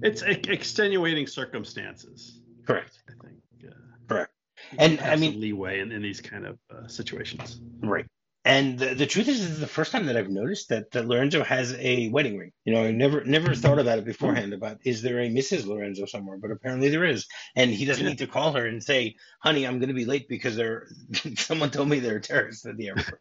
It's 0.00 0.22
ex- 0.22 0.48
extenuating 0.48 1.26
circumstances, 1.26 2.40
Correct. 2.64 2.96
I 3.08 3.26
think. 3.26 3.40
Uh, 3.64 3.74
Correct. 4.06 4.32
And, 4.76 5.00
I 5.00 5.16
mean- 5.16 5.40
leeway 5.40 5.80
in, 5.80 5.92
in 5.92 6.02
these 6.02 6.20
kind 6.20 6.46
of 6.46 6.58
uh, 6.70 6.88
situations. 6.88 7.60
Right. 7.80 8.06
And 8.44 8.78
the, 8.78 8.94
the 8.94 9.06
truth 9.06 9.28
is, 9.28 9.40
this 9.40 9.50
is 9.50 9.60
the 9.60 9.66
first 9.66 9.92
time 9.92 10.06
that 10.06 10.16
I've 10.16 10.30
noticed 10.30 10.70
that, 10.70 10.90
that 10.92 11.06
Lorenzo 11.06 11.44
has 11.44 11.74
a 11.74 12.08
wedding 12.08 12.38
ring. 12.38 12.52
You 12.64 12.72
know, 12.72 12.84
I 12.84 12.92
never 12.92 13.22
never 13.24 13.54
thought 13.54 13.78
about 13.78 13.98
it 13.98 14.06
beforehand 14.06 14.54
about 14.54 14.78
is 14.84 15.02
there 15.02 15.20
a 15.20 15.28
Mrs. 15.28 15.66
Lorenzo 15.66 16.06
somewhere, 16.06 16.38
but 16.38 16.50
apparently 16.50 16.88
there 16.88 17.04
is. 17.04 17.26
And 17.56 17.70
he 17.70 17.84
doesn't 17.84 18.06
need 18.06 18.18
to 18.18 18.26
call 18.26 18.52
her 18.52 18.64
and 18.64 18.82
say, 18.82 19.16
"Honey, 19.40 19.66
I'm 19.66 19.80
going 19.80 19.88
to 19.88 19.94
be 19.94 20.06
late 20.06 20.28
because 20.28 20.56
there 20.56 20.86
someone 21.36 21.70
told 21.70 21.90
me 21.90 21.98
there 21.98 22.16
are 22.16 22.20
terrorists 22.20 22.64
at 22.64 22.78
the 22.78 22.88
airport." 22.88 23.20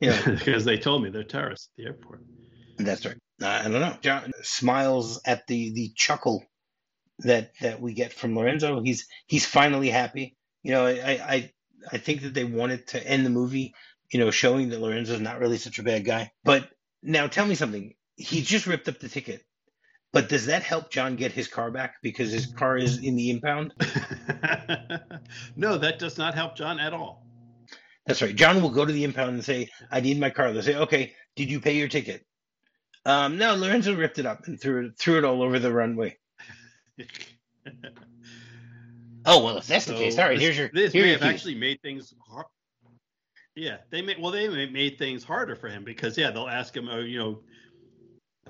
You 0.00 0.10
know, 0.10 0.22
because 0.26 0.64
they 0.64 0.78
told 0.78 1.02
me 1.02 1.10
they're 1.10 1.24
terrorists 1.24 1.68
at 1.72 1.82
the 1.82 1.88
airport. 1.88 2.22
That's 2.78 3.04
right. 3.04 3.18
I 3.42 3.64
don't 3.64 3.72
know. 3.74 3.96
John 4.00 4.30
smiles 4.42 5.20
at 5.26 5.46
the 5.48 5.72
the 5.74 5.92
chuckle 5.94 6.44
that 7.18 7.52
that 7.60 7.80
we 7.80 7.92
get 7.92 8.12
from 8.12 8.36
Lorenzo. 8.36 8.80
He's 8.80 9.06
he's 9.26 9.44
finally 9.44 9.90
happy. 9.90 10.36
You 10.62 10.72
know, 10.72 10.86
I 10.86 10.92
I 11.00 11.52
I 11.90 11.98
think 11.98 12.22
that 12.22 12.34
they 12.34 12.44
wanted 12.44 12.86
to 12.88 13.06
end 13.06 13.26
the 13.26 13.30
movie, 13.30 13.74
you 14.12 14.20
know, 14.20 14.30
showing 14.30 14.70
that 14.70 14.80
Lorenzo's 14.80 15.20
not 15.20 15.40
really 15.40 15.58
such 15.58 15.78
a 15.78 15.82
bad 15.82 16.04
guy. 16.04 16.30
But 16.44 16.70
now 17.02 17.26
tell 17.26 17.46
me 17.46 17.54
something. 17.54 17.94
He 18.16 18.42
just 18.42 18.66
ripped 18.66 18.88
up 18.88 19.00
the 19.00 19.08
ticket. 19.08 19.44
But 20.12 20.28
does 20.28 20.46
that 20.46 20.62
help 20.62 20.90
John 20.90 21.16
get 21.16 21.32
his 21.32 21.48
car 21.48 21.70
back 21.70 21.94
because 22.02 22.30
his 22.30 22.46
car 22.46 22.76
is 22.76 22.98
in 22.98 23.16
the 23.16 23.30
impound? 23.30 23.72
no, 25.56 25.78
that 25.78 25.98
does 25.98 26.18
not 26.18 26.34
help 26.34 26.54
John 26.54 26.78
at 26.78 26.92
all. 26.92 27.26
That's 28.06 28.20
right. 28.20 28.36
John 28.36 28.60
will 28.60 28.70
go 28.70 28.84
to 28.84 28.92
the 28.92 29.04
impound 29.04 29.30
and 29.30 29.44
say, 29.44 29.68
"I 29.90 30.00
need 30.00 30.20
my 30.20 30.28
car." 30.28 30.52
They'll 30.52 30.62
say, 30.62 30.76
"Okay, 30.76 31.14
did 31.34 31.50
you 31.50 31.60
pay 31.60 31.78
your 31.78 31.88
ticket?" 31.88 32.26
Um, 33.06 33.38
no, 33.38 33.54
Lorenzo 33.54 33.94
ripped 33.94 34.18
it 34.18 34.26
up 34.26 34.46
and 34.46 34.60
threw 34.60 34.86
it 34.86 34.98
threw 34.98 35.18
it 35.18 35.24
all 35.24 35.42
over 35.42 35.58
the 35.58 35.72
runway. 35.72 36.18
Oh 39.24 39.44
well, 39.44 39.58
if 39.58 39.66
that's 39.66 39.84
the 39.86 39.94
case, 39.94 40.18
all 40.18 40.24
right. 40.24 40.34
this, 40.34 40.42
Here's 40.42 40.58
your 40.58 40.68
This 40.72 40.92
here 40.92 41.04
may 41.04 41.12
have 41.12 41.22
actually 41.22 41.54
made 41.54 41.80
things 41.82 42.12
hard. 42.28 42.46
Yeah, 43.54 43.78
they 43.90 44.02
made 44.02 44.18
well 44.20 44.32
they 44.32 44.48
may- 44.48 44.70
made 44.70 44.98
things 44.98 45.22
harder 45.24 45.54
for 45.54 45.68
him 45.68 45.84
because 45.84 46.16
yeah 46.16 46.30
they'll 46.30 46.48
ask 46.48 46.74
him 46.76 46.88
oh 46.88 47.00
you 47.00 47.18
know 47.18 47.40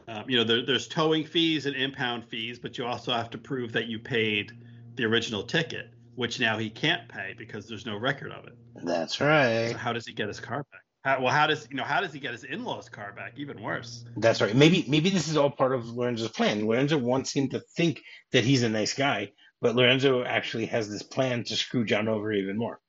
um, 0.09 0.25
you 0.29 0.37
know 0.37 0.45
there, 0.45 0.64
there's 0.64 0.87
towing 0.88 1.25
fees 1.25 1.67
and 1.67 1.75
impound 1.76 2.25
fees 2.25 2.59
but 2.59 2.79
you 2.79 2.85
also 2.87 3.12
have 3.12 3.31
to 3.31 3.38
prove 3.38 3.73
that 3.73 3.87
you 3.87 3.99
paid 3.99 4.52
the 4.95 5.05
original 5.05 5.43
ticket 5.43 5.91
which 6.14 6.38
now 6.38 6.59
he 6.59 6.69
can't 6.71 7.09
pay 7.09 7.35
because 7.37 7.67
there's 7.67 7.87
no 7.87 7.97
record 7.97 8.31
of 8.33 8.47
it. 8.47 8.55
That's 8.85 9.17
So 9.19 9.26
right. 9.26 9.75
how 9.75 9.93
does 9.93 10.07
he 10.07 10.12
get 10.12 10.29
his 10.29 10.41
car 10.41 10.59
back? 10.71 10.83
How, 11.05 11.21
well, 11.23 11.33
how 11.33 11.47
does 11.49 11.67
you 11.71 11.76
know 11.76 11.83
how 11.85 12.00
does 12.00 12.12
he 12.12 12.21
get 12.21 12.33
his 12.33 12.45
in-laws' 12.45 12.88
car 12.88 13.12
back? 13.12 13.33
Even 13.37 13.61
worse. 13.61 14.05
That's 14.19 14.41
right. 14.41 14.55
Maybe 14.55 14.85
maybe 14.87 15.11
this 15.11 15.26
is 15.26 15.37
all 15.37 15.50
part 15.50 15.73
of 15.75 15.88
Lorenzo's 15.88 16.31
plan. 16.31 16.64
Lorenzo 16.67 16.97
wants 16.97 17.33
him 17.33 17.49
to 17.49 17.61
think 17.76 18.02
that 18.31 18.45
he's 18.45 18.62
a 18.62 18.69
nice 18.69 18.93
guy, 18.95 19.33
but 19.62 19.76
Lorenzo 19.76 20.25
actually 20.25 20.66
has 20.66 20.90
this 20.90 21.04
plan 21.04 21.45
to 21.45 21.57
screw 21.57 21.85
John 21.85 22.09
over 22.09 22.33
even 22.33 22.59
more. 22.59 22.81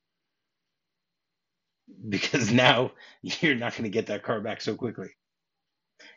Because 2.09 2.51
now 2.51 2.91
you're 3.21 3.55
not 3.55 3.73
going 3.73 3.83
to 3.83 3.89
get 3.89 4.07
that 4.07 4.23
car 4.23 4.41
back 4.41 4.59
so 4.59 4.75
quickly. 4.75 5.09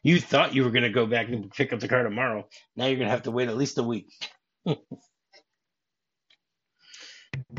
You 0.03 0.19
thought 0.19 0.55
you 0.55 0.65
were 0.65 0.71
going 0.71 0.83
to 0.83 0.91
go 0.91 1.07
back 1.07 1.29
and 1.29 1.53
pick 1.53 1.73
up 1.73 1.81
the 1.81 1.89
car 1.89 2.03
tomorrow. 2.03 2.49
Now 2.75 2.87
you're 2.87 2.97
going 2.97 3.07
to 3.07 3.13
have 3.13 3.25
to 3.25 3.31
wait 3.31 3.49
at 3.49 3.57
least 3.57 3.79
a 3.79 3.83
week. 3.85 4.11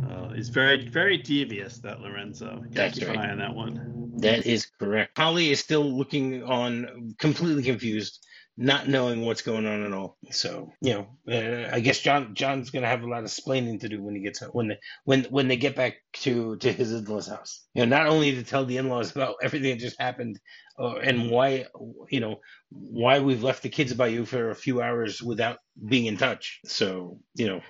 Uh, 0.04 0.30
he's 0.34 0.50
very 0.50 0.90
very 0.90 1.18
devious 1.18 1.78
that 1.78 2.02
Lorenzo. 2.02 2.64
That's 2.72 2.98
keep 2.98 3.08
right. 3.08 3.16
an 3.16 3.22
eye 3.22 3.32
on 3.32 3.38
that 3.38 3.56
one. 3.56 4.14
That 4.18 4.48
is 4.48 4.66
correct. 4.80 5.16
Holly 5.16 5.52
is 5.52 5.60
still 5.60 5.84
looking 5.84 6.44
on, 6.44 7.14
completely 7.20 7.64
confused, 7.64 8.26
not 8.58 8.88
knowing 8.88 9.22
what's 9.26 9.44
going 9.44 9.68
on 9.68 9.84
at 9.86 9.94
all. 9.94 10.18
So, 10.32 10.72
you 10.82 10.94
know, 10.94 11.08
uh, 11.32 11.70
I 11.72 11.80
guess 11.80 12.00
John 12.00 12.34
John's 12.36 12.72
gonna 12.72 12.88
have 12.88 13.04
a 13.04 13.08
lot 13.08 13.20
of 13.20 13.26
explaining 13.26 13.80
to 13.80 13.90
do 13.90 14.04
when 14.04 14.16
he 14.16 14.22
gets 14.22 14.42
when 14.52 14.70
they, 14.70 14.80
when 15.06 15.24
when 15.26 15.48
they 15.48 15.58
get 15.58 15.76
back 15.76 15.96
to 16.24 16.58
to 16.58 16.74
his 16.74 16.92
in-laws' 16.92 17.28
house. 17.28 17.66
You 17.76 17.86
know, 17.86 17.98
not 17.98 18.08
only 18.08 18.34
to 18.36 18.44
tell 18.44 18.66
the 18.66 18.78
in-laws 18.78 19.12
about 19.16 19.36
everything 19.44 19.72
that 19.72 19.80
just 19.80 20.00
happened, 20.02 20.40
uh, 20.80 20.96
and 20.98 21.30
why 21.30 21.68
you 22.10 22.20
know 22.20 22.38
why 22.70 23.20
we've 23.20 23.44
left 23.44 23.64
the 23.64 23.70
kids 23.70 23.94
by 23.94 24.08
you 24.08 24.26
for 24.26 24.50
a 24.50 24.56
few 24.56 24.82
hours 24.82 25.22
without 25.22 25.60
being 25.88 26.08
in 26.08 26.18
touch. 26.18 26.60
So, 26.66 27.20
you 27.36 27.48
know, 27.48 27.62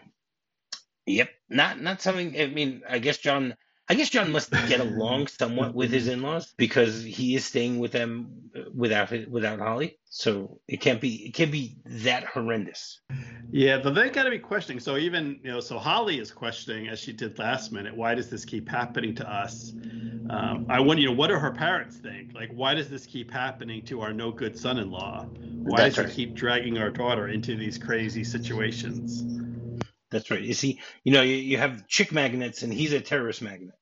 yep, 1.06 1.30
not 1.50 1.82
not 1.82 2.02
something. 2.02 2.40
I 2.40 2.48
mean, 2.48 2.82
I 2.90 3.00
guess 3.00 3.18
John. 3.18 3.56
I 3.90 3.96
guess 3.96 4.10
John 4.10 4.32
must 4.32 4.52
get 4.52 4.80
along 4.82 5.28
somewhat 5.28 5.74
with 5.74 5.92
his 5.92 6.08
in-laws 6.08 6.54
because 6.58 7.04
he 7.04 7.36
is 7.36 7.46
staying 7.46 7.80
with 7.80 7.92
them 7.92 8.50
uh, 8.56 8.64
without 8.76 9.12
without 9.30 9.60
Holly. 9.60 9.98
So 10.06 10.60
it 10.68 10.82
can't 10.82 11.00
be 11.00 11.28
it 11.28 11.34
can't 11.34 11.52
be 11.52 11.78
that 11.86 12.26
horrendous. 12.26 13.00
Yeah, 13.50 13.78
but 13.78 13.96
they 13.96 14.10
got 14.10 14.24
to 14.24 14.30
be 14.30 14.40
questioning. 14.40 14.80
So 14.82 14.98
even 14.98 15.40
you 15.44 15.52
know, 15.52 15.60
so 15.62 15.78
Holly 15.78 16.20
is 16.20 16.32
questioning 16.32 16.90
as 16.90 17.00
she 17.00 17.14
did 17.14 17.40
last 17.40 17.72
minute. 17.72 17.96
Why 17.96 18.14
does 18.14 18.30
this 18.30 18.44
keep 18.44 18.68
happening 18.68 19.16
to 19.16 19.30
us? 19.30 19.72
Um, 20.30 20.66
I 20.68 20.82
wonder, 20.82 21.02
you 21.02 21.10
know, 21.10 21.16
what 21.16 21.28
do 21.28 21.36
her 21.36 21.52
parents 21.52 21.98
think? 21.98 22.34
Like, 22.34 22.52
why 22.52 22.74
does 22.74 22.90
this 22.90 23.06
keep 23.06 23.32
happening 23.32 23.86
to 23.86 24.02
our 24.02 24.12
no 24.12 24.32
good 24.32 24.58
son-in-law? 24.60 25.24
Why 25.24 25.78
That's 25.78 25.96
does 25.96 26.06
right. 26.06 26.14
he 26.14 26.26
keep 26.26 26.36
dragging 26.36 26.78
our 26.78 26.90
daughter 26.90 27.30
into 27.30 27.56
these 27.56 27.78
crazy 27.78 28.26
situations? 28.26 29.37
That's 30.12 30.32
right. 30.32 30.42
You 30.42 30.54
see, 30.54 30.80
you 31.04 31.12
know, 31.12 31.22
you, 31.22 31.36
you 31.36 31.58
have 31.58 31.88
chick 31.88 32.12
magnets, 32.12 32.64
and 32.64 32.74
he's 32.74 32.94
a 32.94 33.02
terrorist 33.02 33.42
magnet. 33.42 33.76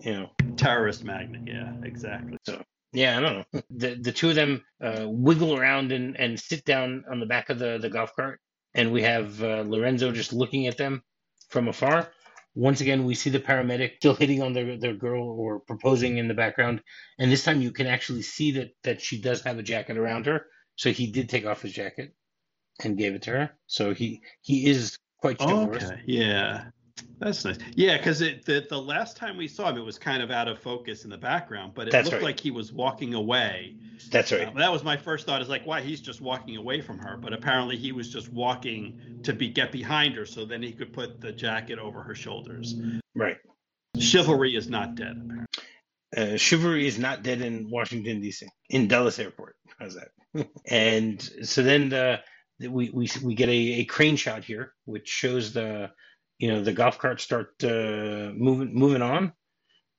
You 0.00 0.12
know, 0.12 0.30
terrorist 0.56 1.04
magnet. 1.04 1.42
Yeah, 1.46 1.72
exactly. 1.82 2.38
So 2.44 2.62
yeah, 2.92 3.16
I 3.16 3.20
don't 3.20 3.46
know. 3.54 3.62
The 3.70 3.94
the 3.96 4.12
two 4.12 4.30
of 4.30 4.34
them 4.34 4.64
uh, 4.82 5.06
wiggle 5.06 5.56
around 5.56 5.92
and, 5.92 6.16
and 6.18 6.38
sit 6.38 6.64
down 6.64 7.04
on 7.10 7.20
the 7.20 7.26
back 7.26 7.50
of 7.50 7.58
the, 7.58 7.78
the 7.78 7.90
golf 7.90 8.14
cart, 8.16 8.40
and 8.74 8.92
we 8.92 9.02
have 9.02 9.42
uh, 9.42 9.64
Lorenzo 9.66 10.12
just 10.12 10.32
looking 10.32 10.66
at 10.66 10.76
them 10.76 11.02
from 11.50 11.68
afar. 11.68 12.10
Once 12.54 12.80
again, 12.80 13.04
we 13.04 13.14
see 13.14 13.30
the 13.30 13.38
paramedic 13.38 13.96
still 13.96 14.14
hitting 14.14 14.42
on 14.42 14.52
their, 14.52 14.76
their 14.78 14.94
girl 14.94 15.22
or 15.28 15.60
proposing 15.60 16.16
in 16.18 16.26
the 16.26 16.34
background, 16.34 16.80
and 17.18 17.30
this 17.30 17.44
time 17.44 17.60
you 17.60 17.70
can 17.70 17.86
actually 17.86 18.22
see 18.22 18.52
that 18.52 18.70
that 18.82 19.00
she 19.00 19.20
does 19.20 19.42
have 19.42 19.58
a 19.58 19.62
jacket 19.62 19.96
around 19.96 20.26
her. 20.26 20.46
So 20.76 20.90
he 20.90 21.10
did 21.12 21.28
take 21.28 21.46
off 21.46 21.62
his 21.62 21.72
jacket 21.72 22.14
and 22.82 22.98
gave 22.98 23.14
it 23.14 23.22
to 23.22 23.30
her. 23.30 23.50
So 23.66 23.94
he 23.94 24.22
he 24.42 24.66
is 24.66 24.98
quite 25.20 25.38
chivalrous. 25.38 25.84
Okay, 25.84 26.00
yeah. 26.06 26.64
That's 27.18 27.44
nice. 27.44 27.58
Yeah, 27.74 27.96
because 27.96 28.20
it 28.20 28.44
the, 28.44 28.64
the 28.68 28.80
last 28.80 29.16
time 29.16 29.36
we 29.36 29.48
saw 29.48 29.70
him, 29.70 29.76
it 29.76 29.84
was 29.84 29.98
kind 29.98 30.22
of 30.22 30.30
out 30.30 30.48
of 30.48 30.58
focus 30.58 31.04
in 31.04 31.10
the 31.10 31.18
background, 31.18 31.72
but 31.74 31.88
it 31.88 31.90
That's 31.90 32.06
looked 32.06 32.22
right. 32.22 32.30
like 32.30 32.40
he 32.40 32.50
was 32.50 32.72
walking 32.72 33.14
away. 33.14 33.76
That's 34.10 34.30
right. 34.30 34.48
Uh, 34.48 34.52
that 34.52 34.72
was 34.72 34.84
my 34.84 34.96
first 34.96 35.26
thought. 35.26 35.42
Is 35.42 35.48
like, 35.48 35.66
why 35.66 35.80
he's 35.80 36.00
just 36.00 36.20
walking 36.20 36.56
away 36.56 36.80
from 36.80 36.98
her? 36.98 37.16
But 37.16 37.32
apparently, 37.32 37.76
he 37.76 37.92
was 37.92 38.12
just 38.12 38.32
walking 38.32 39.20
to 39.24 39.32
be 39.32 39.48
get 39.48 39.72
behind 39.72 40.14
her, 40.14 40.26
so 40.26 40.44
then 40.44 40.62
he 40.62 40.72
could 40.72 40.92
put 40.92 41.20
the 41.20 41.32
jacket 41.32 41.78
over 41.78 42.02
her 42.02 42.14
shoulders. 42.14 42.76
Right. 43.14 43.36
Chivalry 43.98 44.54
is 44.54 44.68
not 44.68 44.94
dead. 44.94 45.20
Apparently. 45.20 45.46
Uh, 46.16 46.36
chivalry 46.36 46.86
is 46.86 46.98
not 46.98 47.22
dead 47.22 47.42
in 47.42 47.68
Washington 47.68 48.20
D.C. 48.20 48.46
in 48.70 48.88
Dulles 48.88 49.18
Airport. 49.18 49.56
How's 49.78 49.96
that? 49.96 50.48
and 50.66 51.20
so 51.42 51.62
then 51.62 51.88
the, 51.88 52.20
we 52.60 52.90
we 52.90 53.08
we 53.22 53.34
get 53.34 53.48
a, 53.48 53.80
a 53.80 53.84
crane 53.84 54.16
shot 54.16 54.44
here, 54.44 54.74
which 54.84 55.08
shows 55.08 55.52
the 55.52 55.90
you 56.38 56.48
know 56.48 56.62
the 56.62 56.72
golf 56.72 56.98
cart 56.98 57.20
start 57.20 57.52
uh, 57.62 58.32
moving 58.34 58.74
moving 58.74 59.02
on, 59.02 59.32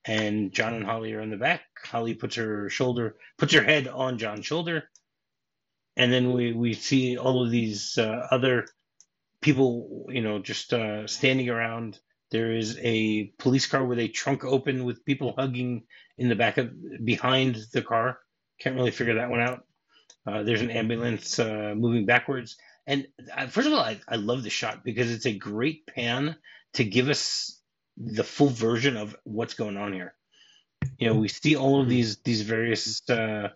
and 0.05 0.51
John 0.51 0.73
and 0.73 0.85
Holly 0.85 1.13
are 1.13 1.21
in 1.21 1.29
the 1.29 1.37
back. 1.37 1.61
Holly 1.83 2.13
puts 2.13 2.35
her 2.35 2.69
shoulder 2.69 3.15
puts 3.37 3.53
her 3.53 3.63
head 3.63 3.87
on 3.87 4.17
John's 4.17 4.45
shoulder, 4.45 4.89
and 5.95 6.11
then 6.11 6.33
we 6.33 6.51
we 6.53 6.73
see 6.73 7.17
all 7.17 7.43
of 7.43 7.51
these 7.51 7.97
uh, 7.97 8.27
other 8.31 8.65
people 9.41 10.07
you 10.09 10.21
know 10.21 10.39
just 10.39 10.73
uh, 10.73 11.07
standing 11.07 11.49
around. 11.49 11.99
There 12.31 12.55
is 12.55 12.77
a 12.81 13.33
police 13.39 13.65
car 13.65 13.83
with 13.83 13.99
a 13.99 14.07
trunk 14.07 14.43
open 14.43 14.83
with 14.83 15.05
people 15.05 15.33
hugging 15.35 15.85
in 16.17 16.29
the 16.29 16.35
back 16.35 16.57
of 16.57 16.71
behind 17.03 17.57
the 17.73 17.81
car. 17.81 18.19
Can't 18.59 18.75
really 18.75 18.91
figure 18.91 19.15
that 19.15 19.29
one 19.29 19.39
out. 19.39 19.63
Uh, 20.25 20.43
there's 20.43 20.61
an 20.61 20.71
ambulance 20.71 21.39
uh, 21.39 21.73
moving 21.75 22.05
backwards. 22.05 22.57
And 22.85 23.07
uh, 23.35 23.47
first 23.47 23.67
of 23.67 23.73
all, 23.73 23.79
I, 23.79 23.99
I 24.07 24.15
love 24.15 24.43
the 24.43 24.49
shot 24.49 24.83
because 24.83 25.11
it's 25.11 25.25
a 25.25 25.38
great 25.38 25.88
pan 25.88 26.35
to 26.73 26.83
give 26.83 27.09
us 27.09 27.59
the 27.97 28.23
full 28.23 28.49
version 28.49 28.97
of 28.97 29.15
what's 29.23 29.53
going 29.53 29.77
on 29.77 29.93
here. 29.93 30.13
You 30.97 31.07
know, 31.07 31.15
we 31.15 31.27
see 31.27 31.55
all 31.55 31.81
of 31.81 31.89
these 31.89 32.17
these 32.17 32.41
various 32.41 33.07
uh, 33.09 33.49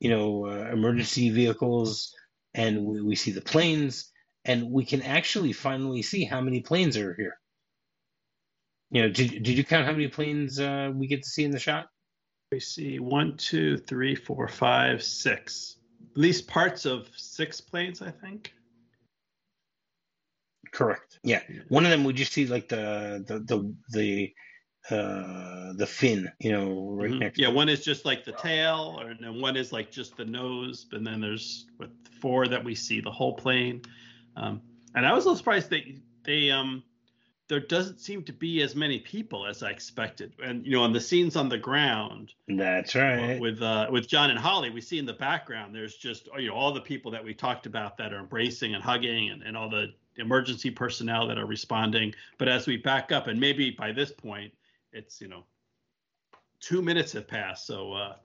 you 0.00 0.10
know 0.10 0.46
uh, 0.46 0.70
emergency 0.70 1.30
vehicles, 1.30 2.14
and 2.52 2.84
we, 2.84 3.00
we 3.00 3.16
see 3.16 3.32
the 3.32 3.40
planes, 3.40 4.12
and 4.44 4.70
we 4.70 4.84
can 4.84 5.02
actually 5.02 5.52
finally 5.52 6.02
see 6.02 6.24
how 6.24 6.40
many 6.40 6.60
planes 6.60 6.98
are 6.98 7.14
here. 7.14 7.38
You 8.90 9.02
know, 9.02 9.08
did 9.08 9.42
did 9.42 9.56
you 9.56 9.64
count 9.64 9.86
how 9.86 9.92
many 9.92 10.08
planes 10.08 10.60
we 10.60 11.06
get 11.06 11.22
to 11.22 11.28
see 11.28 11.44
in 11.44 11.52
the 11.52 11.58
shot? 11.58 11.86
We 12.52 12.60
see 12.60 12.98
one, 12.98 13.36
two, 13.36 13.78
three, 13.78 14.14
four, 14.14 14.48
five, 14.48 15.02
six. 15.02 15.77
At 16.18 16.22
least 16.22 16.48
parts 16.48 16.84
of 16.84 17.08
six 17.14 17.60
planes, 17.60 18.02
I 18.02 18.10
think. 18.10 18.52
Correct. 20.72 21.20
Yeah. 21.22 21.42
One 21.68 21.84
of 21.84 21.92
them 21.92 22.02
we 22.02 22.12
just 22.12 22.32
see 22.32 22.44
like 22.44 22.68
the 22.68 23.24
the 23.24 23.38
the 23.38 23.74
the 23.92 24.34
uh 24.90 25.74
the 25.74 25.86
fin, 25.86 26.28
you 26.40 26.50
know, 26.50 26.90
right 26.90 27.12
Mhm. 27.12 27.20
next. 27.20 27.38
Yeah, 27.38 27.50
one 27.50 27.68
is 27.68 27.84
just 27.84 28.04
like 28.04 28.24
the 28.24 28.32
tail, 28.32 28.96
or 28.98 29.10
and 29.10 29.20
then 29.20 29.40
one 29.40 29.56
is 29.56 29.72
like 29.72 29.92
just 29.92 30.16
the 30.16 30.24
nose, 30.24 30.86
and 30.90 31.06
then 31.06 31.20
there's 31.20 31.66
what 31.76 31.90
four 32.20 32.48
that 32.48 32.64
we 32.64 32.74
see 32.74 33.00
the 33.00 33.12
whole 33.12 33.34
plane. 33.34 33.82
Um, 34.34 34.60
and 34.96 35.06
I 35.06 35.12
was 35.12 35.24
a 35.24 35.28
little 35.28 35.38
surprised 35.38 35.70
they 35.70 36.00
they 36.24 36.50
um 36.50 36.82
there 37.48 37.60
doesn't 37.60 37.98
seem 37.98 38.22
to 38.24 38.32
be 38.32 38.60
as 38.60 38.76
many 38.76 38.98
people 38.98 39.46
as 39.46 39.62
I 39.62 39.70
expected. 39.70 40.32
And 40.42 40.64
you 40.66 40.72
know, 40.72 40.82
on 40.82 40.92
the 40.92 41.00
scenes 41.00 41.34
on 41.34 41.48
the 41.48 41.58
ground 41.58 42.34
That's 42.46 42.94
right. 42.94 43.40
with 43.40 43.62
uh, 43.62 43.88
with 43.90 44.06
John 44.06 44.30
and 44.30 44.38
Holly, 44.38 44.70
we 44.70 44.82
see 44.82 44.98
in 44.98 45.06
the 45.06 45.14
background 45.14 45.74
there's 45.74 45.96
just 45.96 46.28
you 46.38 46.48
know 46.48 46.54
all 46.54 46.72
the 46.72 46.80
people 46.80 47.10
that 47.12 47.24
we 47.24 47.32
talked 47.34 47.66
about 47.66 47.96
that 47.96 48.12
are 48.12 48.18
embracing 48.18 48.74
and 48.74 48.84
hugging, 48.84 49.30
and, 49.30 49.42
and 49.42 49.56
all 49.56 49.70
the 49.70 49.94
emergency 50.16 50.70
personnel 50.70 51.26
that 51.26 51.38
are 51.38 51.46
responding. 51.46 52.14
But 52.36 52.48
as 52.48 52.66
we 52.66 52.76
back 52.76 53.12
up, 53.12 53.26
and 53.28 53.40
maybe 53.40 53.70
by 53.70 53.92
this 53.92 54.12
point, 54.12 54.52
it's 54.92 55.20
you 55.20 55.28
know 55.28 55.44
two 56.60 56.82
minutes 56.82 57.12
have 57.12 57.26
passed, 57.26 57.66
so 57.66 57.94
uh, 57.94 58.16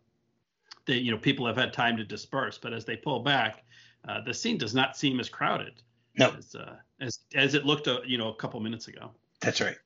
they 0.86 0.98
you 0.98 1.12
know 1.12 1.18
people 1.18 1.48
have 1.48 1.58
had 1.58 1.72
time 1.72 1.96
to 1.96 2.04
disperse. 2.04 2.58
But 2.58 2.74
as 2.74 2.84
they 2.84 2.98
pull 2.98 3.22
back, 3.22 3.64
uh, 4.06 4.20
the 4.20 4.34
scene 4.34 4.58
does 4.58 4.76
not 4.76 4.98
seem 4.98 5.22
as 5.22 5.30
crowded 5.30 5.82
No, 6.18 6.34
as 6.38 6.56
uh, 6.56 6.76
as 7.02 7.20
as 7.36 7.56
it 7.56 7.66
looked 7.66 7.88
uh, 7.88 8.02
you 8.06 8.18
know 8.18 8.30
a 8.32 8.36
couple 8.36 8.60
minutes 8.60 8.88
ago. 8.88 9.12
that's 9.42 9.62
right. 9.62 9.78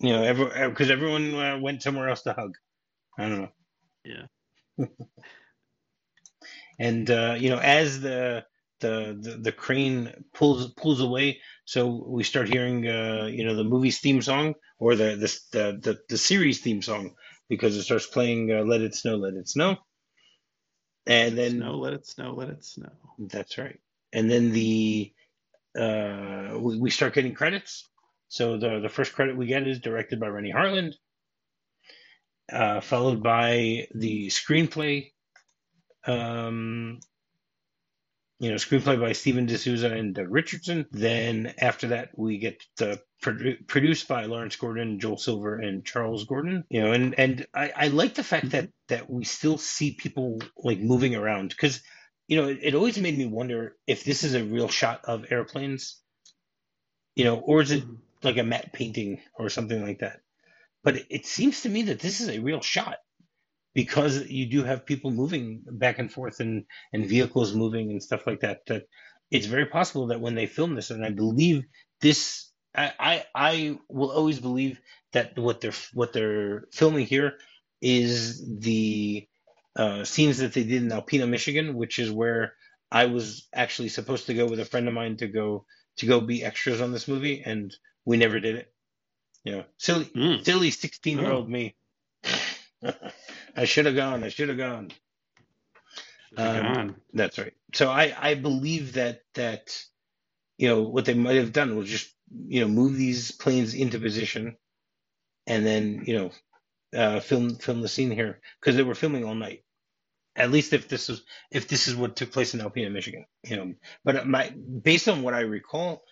You 0.00 0.10
know, 0.10 0.22
every 0.22 0.68
because 0.68 0.90
everyone 0.90 1.34
uh, 1.34 1.58
went 1.60 1.82
somewhere 1.82 2.08
else 2.08 2.22
to 2.22 2.32
hug. 2.32 2.56
I 3.18 3.28
don't 3.28 3.42
know. 3.42 3.52
Yeah. 4.04 4.26
And 6.78 7.10
uh, 7.10 7.36
you 7.38 7.50
know, 7.50 7.58
as 7.58 8.00
the 8.00 8.44
the 8.80 9.16
the, 9.20 9.38
the 9.40 9.52
crane 9.52 10.12
pulls 10.34 10.72
pulls 10.72 11.00
away, 11.00 11.40
so 11.64 12.04
we 12.08 12.24
start 12.24 12.48
hearing 12.48 12.88
uh, 12.88 13.28
you 13.30 13.44
know 13.44 13.54
the 13.54 13.64
movie's 13.64 14.00
theme 14.00 14.22
song 14.22 14.54
or 14.78 14.96
the 14.96 15.16
the 15.16 15.40
the, 15.52 15.78
the, 15.82 15.98
the 16.08 16.18
series 16.18 16.60
theme 16.60 16.82
song 16.82 17.14
because 17.48 17.76
it 17.76 17.82
starts 17.82 18.06
playing 18.06 18.50
uh, 18.50 18.62
"Let 18.62 18.80
It 18.80 18.94
Snow, 18.94 19.16
Let 19.16 19.34
It 19.34 19.48
Snow," 19.48 19.76
and 21.06 21.38
then 21.38 21.52
snow, 21.52 21.76
let 21.78 21.92
it 21.92 22.06
snow, 22.06 22.34
let 22.34 22.48
it 22.48 22.64
snow. 22.64 22.92
That's 23.18 23.58
right. 23.58 23.78
And 24.12 24.30
then 24.30 24.52
the 24.52 25.12
uh, 25.78 26.58
we, 26.58 26.78
we 26.78 26.90
start 26.90 27.14
getting 27.14 27.34
credits. 27.34 27.88
So 28.28 28.56
the 28.56 28.80
the 28.80 28.88
first 28.88 29.12
credit 29.12 29.36
we 29.36 29.46
get 29.46 29.66
is 29.66 29.80
directed 29.80 30.18
by 30.20 30.28
Renny 30.28 30.52
Harlin, 30.52 30.94
uh, 32.50 32.80
followed 32.80 33.22
by 33.22 33.88
the 33.94 34.28
screenplay. 34.28 35.12
Um, 36.06 37.00
you 38.38 38.50
know, 38.50 38.56
screenplay 38.56 39.00
by 39.00 39.12
Steven 39.12 39.46
de 39.46 39.56
Souza 39.56 39.92
and 39.92 40.14
Doug 40.16 40.28
Richardson. 40.28 40.86
Then 40.90 41.54
after 41.58 41.88
that, 41.88 42.10
we 42.18 42.38
get 42.38 42.60
the 42.76 43.00
produ- 43.22 43.64
produced 43.68 44.08
by 44.08 44.24
Lawrence 44.24 44.56
Gordon, 44.56 44.98
Joel 44.98 45.16
Silver, 45.16 45.60
and 45.60 45.84
Charles 45.84 46.24
Gordon. 46.24 46.64
You 46.68 46.82
know, 46.82 46.92
and 46.92 47.14
and 47.18 47.46
I, 47.54 47.72
I 47.76 47.88
like 47.88 48.14
the 48.14 48.24
fact 48.24 48.50
that 48.50 48.70
that 48.88 49.08
we 49.08 49.24
still 49.24 49.58
see 49.58 49.92
people 49.92 50.40
like 50.56 50.80
moving 50.80 51.14
around 51.14 51.50
because 51.50 51.82
you 52.32 52.40
know, 52.40 52.48
it, 52.48 52.60
it 52.62 52.74
always 52.74 52.96
made 52.96 53.18
me 53.18 53.26
wonder 53.26 53.76
if 53.86 54.04
this 54.04 54.24
is 54.24 54.32
a 54.32 54.42
real 54.42 54.68
shot 54.68 55.02
of 55.04 55.30
airplanes, 55.30 56.00
you 57.14 57.24
know, 57.24 57.36
or 57.36 57.60
is 57.60 57.70
it 57.72 57.84
like 58.22 58.38
a 58.38 58.42
matte 58.42 58.72
painting 58.72 59.20
or 59.38 59.50
something 59.50 59.84
like 59.84 59.98
that. 59.98 60.20
But 60.82 60.96
it, 60.96 61.06
it 61.10 61.26
seems 61.26 61.60
to 61.60 61.68
me 61.68 61.82
that 61.82 62.00
this 62.00 62.22
is 62.22 62.30
a 62.30 62.38
real 62.38 62.62
shot 62.62 62.96
because 63.74 64.24
you 64.28 64.46
do 64.46 64.64
have 64.64 64.86
people 64.86 65.10
moving 65.10 65.62
back 65.72 65.98
and 65.98 66.10
forth 66.10 66.40
and, 66.40 66.64
and 66.94 67.04
vehicles 67.04 67.54
moving 67.54 67.90
and 67.90 68.02
stuff 68.02 68.26
like 68.26 68.40
that. 68.40 68.60
That 68.66 68.84
it's 69.30 69.46
very 69.46 69.66
possible 69.66 70.06
that 70.06 70.22
when 70.22 70.34
they 70.34 70.46
film 70.46 70.74
this, 70.74 70.88
and 70.88 71.04
I 71.04 71.10
believe 71.10 71.64
this, 72.00 72.50
I, 72.74 72.92
I, 72.98 73.24
I 73.34 73.78
will 73.90 74.10
always 74.10 74.40
believe 74.40 74.80
that 75.12 75.38
what 75.38 75.60
they're 75.60 75.74
what 75.92 76.14
they're 76.14 76.64
filming 76.72 77.04
here 77.04 77.34
is 77.82 78.42
the 78.58 79.28
uh, 79.76 80.04
scenes 80.04 80.38
that 80.38 80.52
they 80.52 80.64
did 80.64 80.82
in 80.82 80.88
Alpena, 80.90 81.28
Michigan, 81.28 81.74
which 81.74 81.98
is 81.98 82.10
where 82.10 82.54
I 82.90 83.06
was 83.06 83.48
actually 83.54 83.88
supposed 83.88 84.26
to 84.26 84.34
go 84.34 84.46
with 84.46 84.60
a 84.60 84.64
friend 84.64 84.88
of 84.88 84.94
mine 84.94 85.16
to 85.18 85.28
go 85.28 85.66
to 85.98 86.06
go 86.06 86.20
be 86.20 86.44
extras 86.44 86.80
on 86.80 86.92
this 86.92 87.08
movie, 87.08 87.42
and 87.44 87.74
we 88.04 88.16
never 88.16 88.40
did 88.40 88.56
it. 88.56 88.72
You 89.44 89.52
know, 89.52 89.64
silly, 89.78 90.04
Mm. 90.06 90.44
silly 90.44 90.70
sixteen-year-old 90.70 91.48
me. 91.48 91.74
I 93.56 93.64
should 93.64 93.86
have 93.86 93.96
gone. 93.96 94.24
I 94.24 94.28
should 94.28 94.48
have 94.48 94.58
gone. 94.58 94.90
Um, 96.36 96.62
Gone. 96.62 96.96
That's 97.12 97.38
right. 97.38 97.52
So 97.74 97.90
I, 97.90 98.14
I 98.18 98.34
believe 98.34 98.94
that 98.94 99.20
that 99.34 99.78
you 100.58 100.68
know 100.68 100.82
what 100.82 101.04
they 101.04 101.14
might 101.14 101.36
have 101.36 101.52
done 101.52 101.76
was 101.76 101.88
just 101.88 102.10
you 102.46 102.60
know 102.60 102.68
move 102.68 102.96
these 102.96 103.32
planes 103.32 103.74
into 103.74 103.98
position, 103.98 104.56
and 105.46 105.66
then 105.66 106.04
you 106.06 106.14
know 106.16 106.30
uh, 106.96 107.20
film 107.20 107.56
film 107.56 107.80
the 107.82 107.88
scene 107.88 108.10
here 108.10 108.40
because 108.60 108.76
they 108.76 108.82
were 108.82 108.94
filming 108.94 109.24
all 109.24 109.34
night. 109.34 109.64
At 110.36 110.50
least 110.52 110.72
if 110.72 110.88
this 110.88 111.10
is 111.10 111.22
if 111.50 111.68
this 111.68 111.88
is 111.88 111.96
what 111.96 112.16
took 112.16 112.32
place 112.32 112.54
in 112.54 112.60
Alpena, 112.60 112.92
Michigan, 112.92 113.26
you 113.44 113.56
know. 113.56 113.74
But 114.04 114.26
my 114.26 114.50
based 114.50 115.08
on 115.08 115.22
what 115.22 115.34
I 115.34 115.40
recall, 115.40 116.04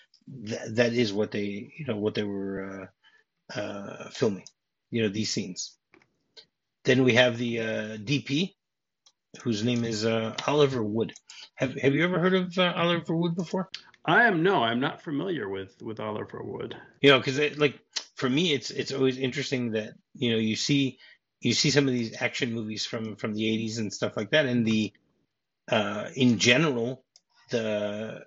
th- 0.47 0.75
that 0.75 0.93
is 0.95 1.13
what 1.13 1.31
they 1.33 1.73
you 1.79 1.87
know 1.87 1.97
what 1.99 2.15
they 2.15 2.25
were 2.25 2.89
uh, 3.55 3.61
uh, 3.61 4.11
filming. 4.11 4.45
You 4.91 5.03
know 5.03 5.09
these 5.09 5.33
scenes. 5.33 5.77
Then 6.85 7.05
we 7.05 7.15
have 7.15 7.39
the 7.39 7.61
uh, 7.61 7.65
DP, 7.99 8.55
whose 9.43 9.65
name 9.65 9.85
is 9.85 10.05
uh, 10.05 10.35
Oliver 10.47 10.83
Wood. 10.85 11.15
Have 11.57 11.75
Have 11.77 11.95
you 11.95 12.05
ever 12.05 12.21
heard 12.21 12.35
of 12.35 12.59
uh, 12.59 12.73
Oliver 12.77 13.17
Wood 13.17 13.37
before? 13.37 13.71
I 14.05 14.25
am 14.25 14.43
no, 14.43 14.63
I'm 14.65 14.81
not 14.81 15.03
familiar 15.03 15.49
with 15.49 15.81
with 15.83 16.01
Oliver 16.01 16.43
Wood. 16.43 16.77
You 17.03 17.11
know, 17.11 17.19
because 17.19 17.59
like 17.59 17.81
for 18.21 18.29
me, 18.29 18.53
it's 18.53 18.71
it's 18.71 18.93
always 18.93 19.17
interesting 19.17 19.73
that 19.73 19.95
you 20.15 20.31
know 20.31 20.37
you 20.37 20.55
see 20.55 20.99
you 21.41 21.55
see 21.55 21.71
some 21.71 21.89
of 21.89 21.95
these 21.95 22.21
action 22.21 22.53
movies 22.53 22.85
from 22.85 23.17
from 23.17 23.33
the 23.33 23.45
80s 23.45 23.79
and 23.79 23.91
stuff 23.93 24.15
like 24.15 24.31
that, 24.33 24.45
and 24.45 24.67
the 24.67 24.93
uh, 25.71 26.11
in 26.15 26.39
general 26.39 27.03
the 27.49 28.21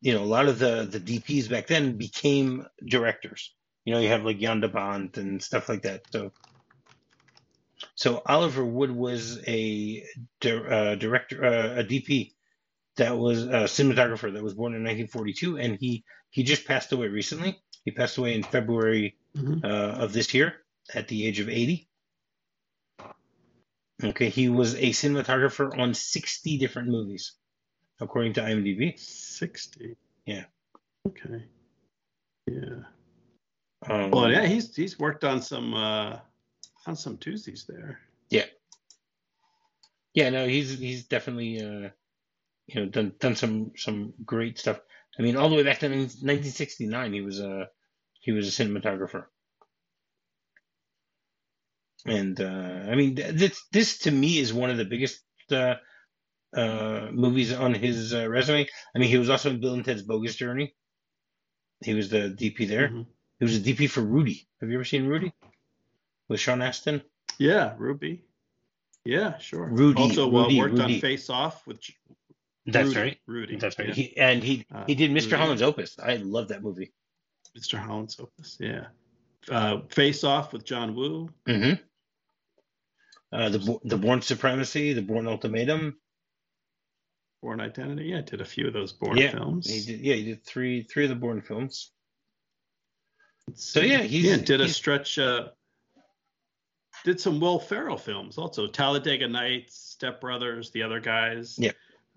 you 0.00 0.14
know 0.14 0.22
a 0.22 0.32
lot 0.36 0.46
of 0.46 0.60
the 0.60 0.88
the 0.88 1.00
DPs 1.00 1.50
back 1.50 1.66
then 1.66 1.98
became 1.98 2.64
directors. 2.86 3.52
You 3.84 3.94
know, 3.94 4.00
you 4.00 4.08
have 4.08 4.24
like 4.24 4.38
Jan 4.38 4.60
de 4.60 4.68
Bont 4.68 5.16
and 5.18 5.42
stuff 5.42 5.68
like 5.68 5.82
that. 5.82 6.02
So 6.12 6.30
so 7.96 8.22
Oliver 8.24 8.64
Wood 8.64 8.92
was 8.92 9.40
a 9.48 10.04
uh, 10.44 10.94
director, 10.94 11.44
uh, 11.44 11.80
a 11.80 11.84
DP 11.84 12.34
that 12.98 13.18
was 13.18 13.42
a 13.42 13.66
cinematographer 13.66 14.32
that 14.32 14.44
was 14.44 14.54
born 14.54 14.74
in 14.74 14.84
1942, 14.84 15.58
and 15.58 15.76
he 15.80 16.04
he 16.30 16.44
just 16.44 16.66
passed 16.66 16.92
away 16.92 17.08
recently. 17.08 17.58
He 17.84 17.90
passed 17.90 18.18
away 18.18 18.34
in 18.34 18.42
February 18.42 19.16
Mhm. 19.34 19.64
uh, 19.64 20.02
of 20.02 20.12
this 20.12 20.34
year 20.34 20.64
at 20.94 21.08
the 21.08 21.26
age 21.26 21.40
of 21.40 21.48
80. 21.48 21.88
Okay, 24.02 24.28
he 24.28 24.48
was 24.48 24.74
a 24.74 24.90
cinematographer 24.90 25.76
on 25.76 25.92
60 25.92 26.58
different 26.58 26.88
movies, 26.88 27.32
according 28.00 28.32
to 28.34 28.42
IMDb. 28.42 28.96
Sixty. 28.98 29.96
Yeah. 30.24 30.44
Okay. 31.06 31.44
Yeah. 32.46 32.84
Um, 33.88 34.10
Well, 34.10 34.30
yeah, 34.30 34.46
he's 34.46 34.74
he's 34.74 34.98
worked 34.98 35.24
on 35.24 35.42
some 35.42 35.74
uh 35.74 36.20
on 36.86 36.96
some 36.96 37.18
Tuesdays 37.18 37.64
there. 37.64 38.00
Yeah. 38.30 38.46
Yeah, 40.14 40.30
no, 40.30 40.46
he's 40.46 40.78
he's 40.78 41.04
definitely 41.06 41.60
uh, 41.62 41.90
you 42.68 42.80
know 42.80 42.86
done 42.88 43.12
done 43.18 43.34
some 43.34 43.72
some 43.76 44.12
great 44.24 44.58
stuff. 44.58 44.78
I 45.18 45.22
mean, 45.22 45.36
all 45.36 45.48
the 45.48 45.56
way 45.56 45.64
back 45.64 45.80
to 45.80 45.88
1969, 45.88 47.12
he 47.12 47.20
was 47.22 47.40
a 47.40 47.68
he 48.20 48.32
was 48.32 48.46
a 48.46 48.62
cinematographer, 48.64 49.24
and 52.06 52.40
uh, 52.40 52.90
I 52.90 52.94
mean, 52.94 53.14
this 53.14 53.60
this 53.72 53.98
to 54.00 54.10
me 54.10 54.38
is 54.38 54.52
one 54.52 54.70
of 54.70 54.76
the 54.76 54.84
biggest 54.84 55.20
uh, 55.50 55.74
uh, 56.54 57.08
movies 57.12 57.52
on 57.52 57.74
his 57.74 58.14
uh, 58.14 58.28
resume. 58.28 58.68
I 58.94 58.98
mean, 58.98 59.08
he 59.08 59.18
was 59.18 59.30
also 59.30 59.50
in 59.50 59.60
Bill 59.60 59.74
and 59.74 59.84
Ted's 59.84 60.02
Bogus 60.02 60.36
Journey. 60.36 60.74
He 61.82 61.94
was 61.94 62.10
the 62.10 62.34
DP 62.36 62.68
there. 62.68 62.88
Mhm. 62.88 63.06
He 63.38 63.44
was 63.44 63.56
a 63.56 63.60
DP 63.60 63.88
for 63.88 64.02
Rudy. 64.02 64.46
Have 64.60 64.68
you 64.68 64.76
ever 64.76 64.84
seen 64.84 65.06
Rudy 65.06 65.32
with 66.28 66.40
Sean 66.40 66.60
Astin? 66.60 67.02
Yeah, 67.38 67.74
Ruby. 67.78 68.24
Yeah, 69.04 69.38
sure. 69.38 69.66
Rudy, 69.66 70.02
also 70.02 70.30
Rudy, 70.30 70.58
uh, 70.58 70.62
worked 70.62 70.78
Rudy. 70.78 70.94
on 70.96 71.00
Face 71.00 71.30
Off 71.30 71.66
with 71.66 71.80
That's 72.72 72.88
Rudy, 72.88 73.00
right. 73.00 73.18
Rudy. 73.26 73.56
That's 73.56 73.78
right. 73.78 73.88
yeah. 73.88 73.94
He 73.94 74.16
and 74.16 74.42
he 74.42 74.66
Uh, 74.74 74.84
he 74.86 74.94
did 74.94 75.10
Mr. 75.10 75.24
Rudy. 75.24 75.36
Holland's 75.36 75.62
Opus. 75.62 75.98
I 75.98 76.16
love 76.16 76.48
that 76.48 76.62
movie. 76.62 76.92
Mr. 77.58 77.78
Holland's 77.78 78.18
Opus. 78.20 78.56
Yeah. 78.60 78.86
Uh, 79.50 79.80
Face 79.90 80.24
Off 80.24 80.52
with 80.52 80.64
John 80.64 80.94
Woo. 80.94 81.30
Mm-hmm. 81.46 81.82
Uh, 83.32 83.48
the 83.48 83.78
the 83.84 83.96
Bourne 83.96 84.22
Supremacy, 84.22 84.92
the 84.92 85.02
Bourne 85.02 85.26
Ultimatum. 85.26 85.98
Bourne 87.42 87.60
Identity. 87.60 88.06
Yeah, 88.06 88.20
did 88.22 88.40
a 88.40 88.44
few 88.44 88.66
of 88.66 88.72
those 88.72 88.92
Bourne 88.92 89.16
Yeah, 89.16 89.30
films. 89.30 89.68
He 89.70 89.84
did, 89.92 90.00
yeah, 90.04 90.14
he 90.14 90.24
did 90.24 90.44
three 90.44 90.82
three 90.82 91.04
of 91.04 91.10
the 91.10 91.16
Bourne 91.16 91.40
films. 91.40 91.92
So, 93.54 93.80
yeah, 93.80 93.98
he 94.02 94.28
yeah 94.28 94.36
did 94.36 94.60
a 94.60 94.68
stretch. 94.68 95.18
Uh, 95.18 95.48
did 97.04 97.20
some 97.20 97.40
Will 97.40 97.58
Ferrell 97.58 97.96
films 97.96 98.36
also. 98.38 98.66
Talladega 98.66 99.28
Nights, 99.28 99.76
Step 99.78 100.20
Brothers, 100.20 100.70
the 100.72 100.82
other 100.82 101.00
guys. 101.00 101.56
Yeah. 101.58 101.72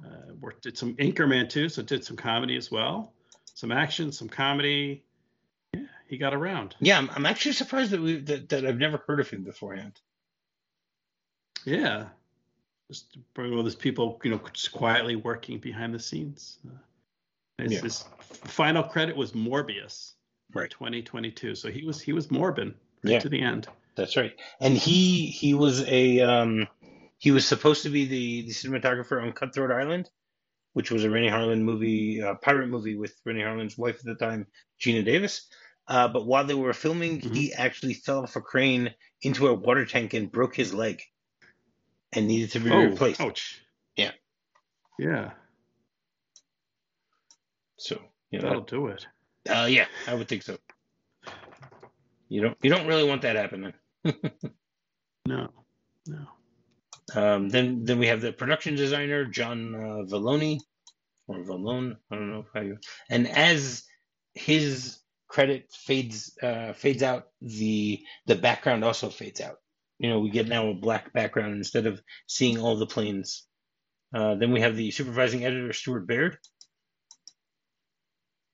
Uh, 0.06 0.34
worked 0.40 0.64
did 0.64 0.78
some 0.78 0.96
Anchorman 0.96 1.50
too, 1.50 1.70
so 1.70 1.82
did 1.82 2.04
some 2.04 2.18
comedy 2.18 2.56
as 2.58 2.72
well. 2.72 3.14
Some 3.54 3.72
action, 3.72 4.12
some 4.12 4.28
comedy. 4.30 5.04
Yeah, 5.74 5.82
he 6.08 6.18
got 6.18 6.34
around. 6.34 6.76
Yeah, 6.80 6.98
I'm, 6.98 7.10
I'm 7.16 7.26
actually 7.26 7.54
surprised 7.54 7.92
that 7.92 8.02
we 8.02 8.18
that, 8.22 8.50
that 8.50 8.66
I've 8.66 8.80
never 8.80 8.98
heard 9.08 9.20
of 9.20 9.30
him 9.30 9.44
beforehand. 9.44 10.00
Yeah. 11.66 12.08
Just 12.90 13.18
probably 13.34 13.56
all 13.56 13.64
these 13.64 13.76
people, 13.76 14.20
you 14.24 14.32
know, 14.32 14.42
just 14.52 14.72
quietly 14.72 15.16
working 15.16 15.60
behind 15.60 15.94
the 15.94 16.00
scenes. 16.00 16.58
Uh, 16.68 17.64
his, 17.64 17.74
Yeah. 17.74 17.82
his 17.82 18.04
final 18.20 18.84
credit 18.84 19.16
was 19.16 19.32
Morbius, 19.34 20.14
Right. 20.54 20.70
2022. 20.70 21.56
So 21.56 21.70
he 21.72 21.86
was 21.86 22.02
he 22.02 22.12
was 22.14 22.28
Morbin 22.28 22.74
right 23.04 23.14
Yeah. 23.14 23.20
to 23.20 23.30
the 23.30 23.42
end. 23.42 23.68
That's 23.96 24.18
right. 24.18 24.36
And 24.60 24.76
he 24.78 25.28
he 25.28 25.54
was 25.54 25.84
a 25.88 26.20
um 26.22 26.68
he 27.22 27.30
was 27.30 27.48
supposed 27.48 27.84
to 27.84 27.90
be 27.90 28.06
the, 28.06 28.42
the 28.48 28.52
cinematographer 28.52 29.22
on 29.22 29.32
Cutthroat 29.32 29.72
Island, 29.72 30.10
which 30.74 30.90
was 30.90 31.04
a 31.04 31.10
Renny 31.10 31.30
Harlin 31.30 31.62
movie, 31.62 32.20
uh, 32.20 32.34
pirate 32.42 32.68
movie 32.68 32.96
with 32.96 33.14
Renny 33.24 33.42
Harlin's 33.42 33.78
wife 33.78 34.00
at 34.00 34.06
the 34.06 34.16
time, 34.16 34.48
Geena 34.82 35.06
Davis. 35.06 35.48
Uh, 35.88 36.08
but 36.08 36.26
while 36.26 36.46
they 36.46 36.56
were 36.56 36.74
filming, 36.74 37.22
Mhm. 37.22 37.36
he 37.36 37.54
actually 37.54 37.94
fell 37.94 38.24
off 38.24 38.36
a 38.36 38.42
crane 38.42 38.96
into 39.22 39.48
a 39.48 39.54
water 39.54 39.86
tank 39.86 40.16
and 40.16 40.32
broke 40.32 40.56
his 40.56 40.74
leg, 40.74 41.00
and 42.12 42.28
needed 42.28 42.50
to 42.52 42.60
be 42.60 42.72
Oh, 42.72 42.86
replaced. 42.90 43.22
ouch. 43.22 43.62
Yeah. 43.96 44.14
Yeah, 44.98 45.32
So 47.78 48.02
you 48.32 48.40
know, 48.40 48.48
that'll 48.48 48.64
do 48.64 48.88
it. 48.88 49.06
uh, 49.48 49.68
yeah, 49.70 49.88
I 50.08 50.14
would 50.16 50.28
think 50.28 50.42
so. 50.44 50.58
You 52.30 52.42
don't 52.42 52.58
you 52.64 52.70
don't 52.72 52.88
really 52.88 53.08
want 53.08 53.22
that 53.22 53.36
happening. 53.36 53.74
No, 55.28 55.50
no. 56.08 56.28
Um, 57.16 57.50
then 57.50 57.84
then 57.84 58.00
we 58.00 58.08
have 58.08 58.22
the 58.22 58.32
production 58.34 58.76
designer 58.76 59.26
John 59.26 59.76
uh, 59.76 60.04
Vallone 60.12 60.60
or 61.28 61.44
Vallone, 61.44 61.96
I 62.12 62.16
don't 62.16 62.32
know 62.32 62.46
how 62.54 62.62
you. 62.62 62.78
And 63.10 63.28
as 63.28 63.84
his 64.34 65.00
credit 65.28 65.72
fades 65.74 66.38
uh, 66.42 66.74
fades 66.74 67.04
out, 67.04 67.28
the 67.42 68.02
the 68.26 68.36
background 68.36 68.84
also 68.84 69.10
fades 69.10 69.42
out. 69.42 69.58
You 70.00 70.10
know, 70.10 70.20
we 70.20 70.30
get 70.30 70.48
now 70.48 70.70
a 70.70 70.74
black 70.74 71.14
background 71.14 71.56
instead 71.56 71.86
of 71.86 72.02
seeing 72.28 72.60
all 72.60 72.78
the 72.78 72.88
planes. 72.88 73.46
Uh, 74.14 74.36
then 74.36 74.52
we 74.52 74.62
have 74.62 74.76
the 74.76 74.92
supervising 74.92 75.46
editor 75.46 75.72
Stuart 75.74 76.08
Baird, 76.08 76.38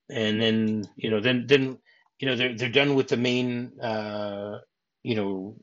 and 0.09 0.41
then 0.41 0.83
you 0.95 1.09
know 1.09 1.19
then 1.19 1.45
then 1.47 1.79
you 2.19 2.27
know 2.27 2.35
they're 2.35 2.55
they're 2.55 2.69
done 2.69 2.95
with 2.95 3.07
the 3.07 3.17
main 3.17 3.79
uh, 3.81 4.59
you 5.03 5.15
know 5.15 5.57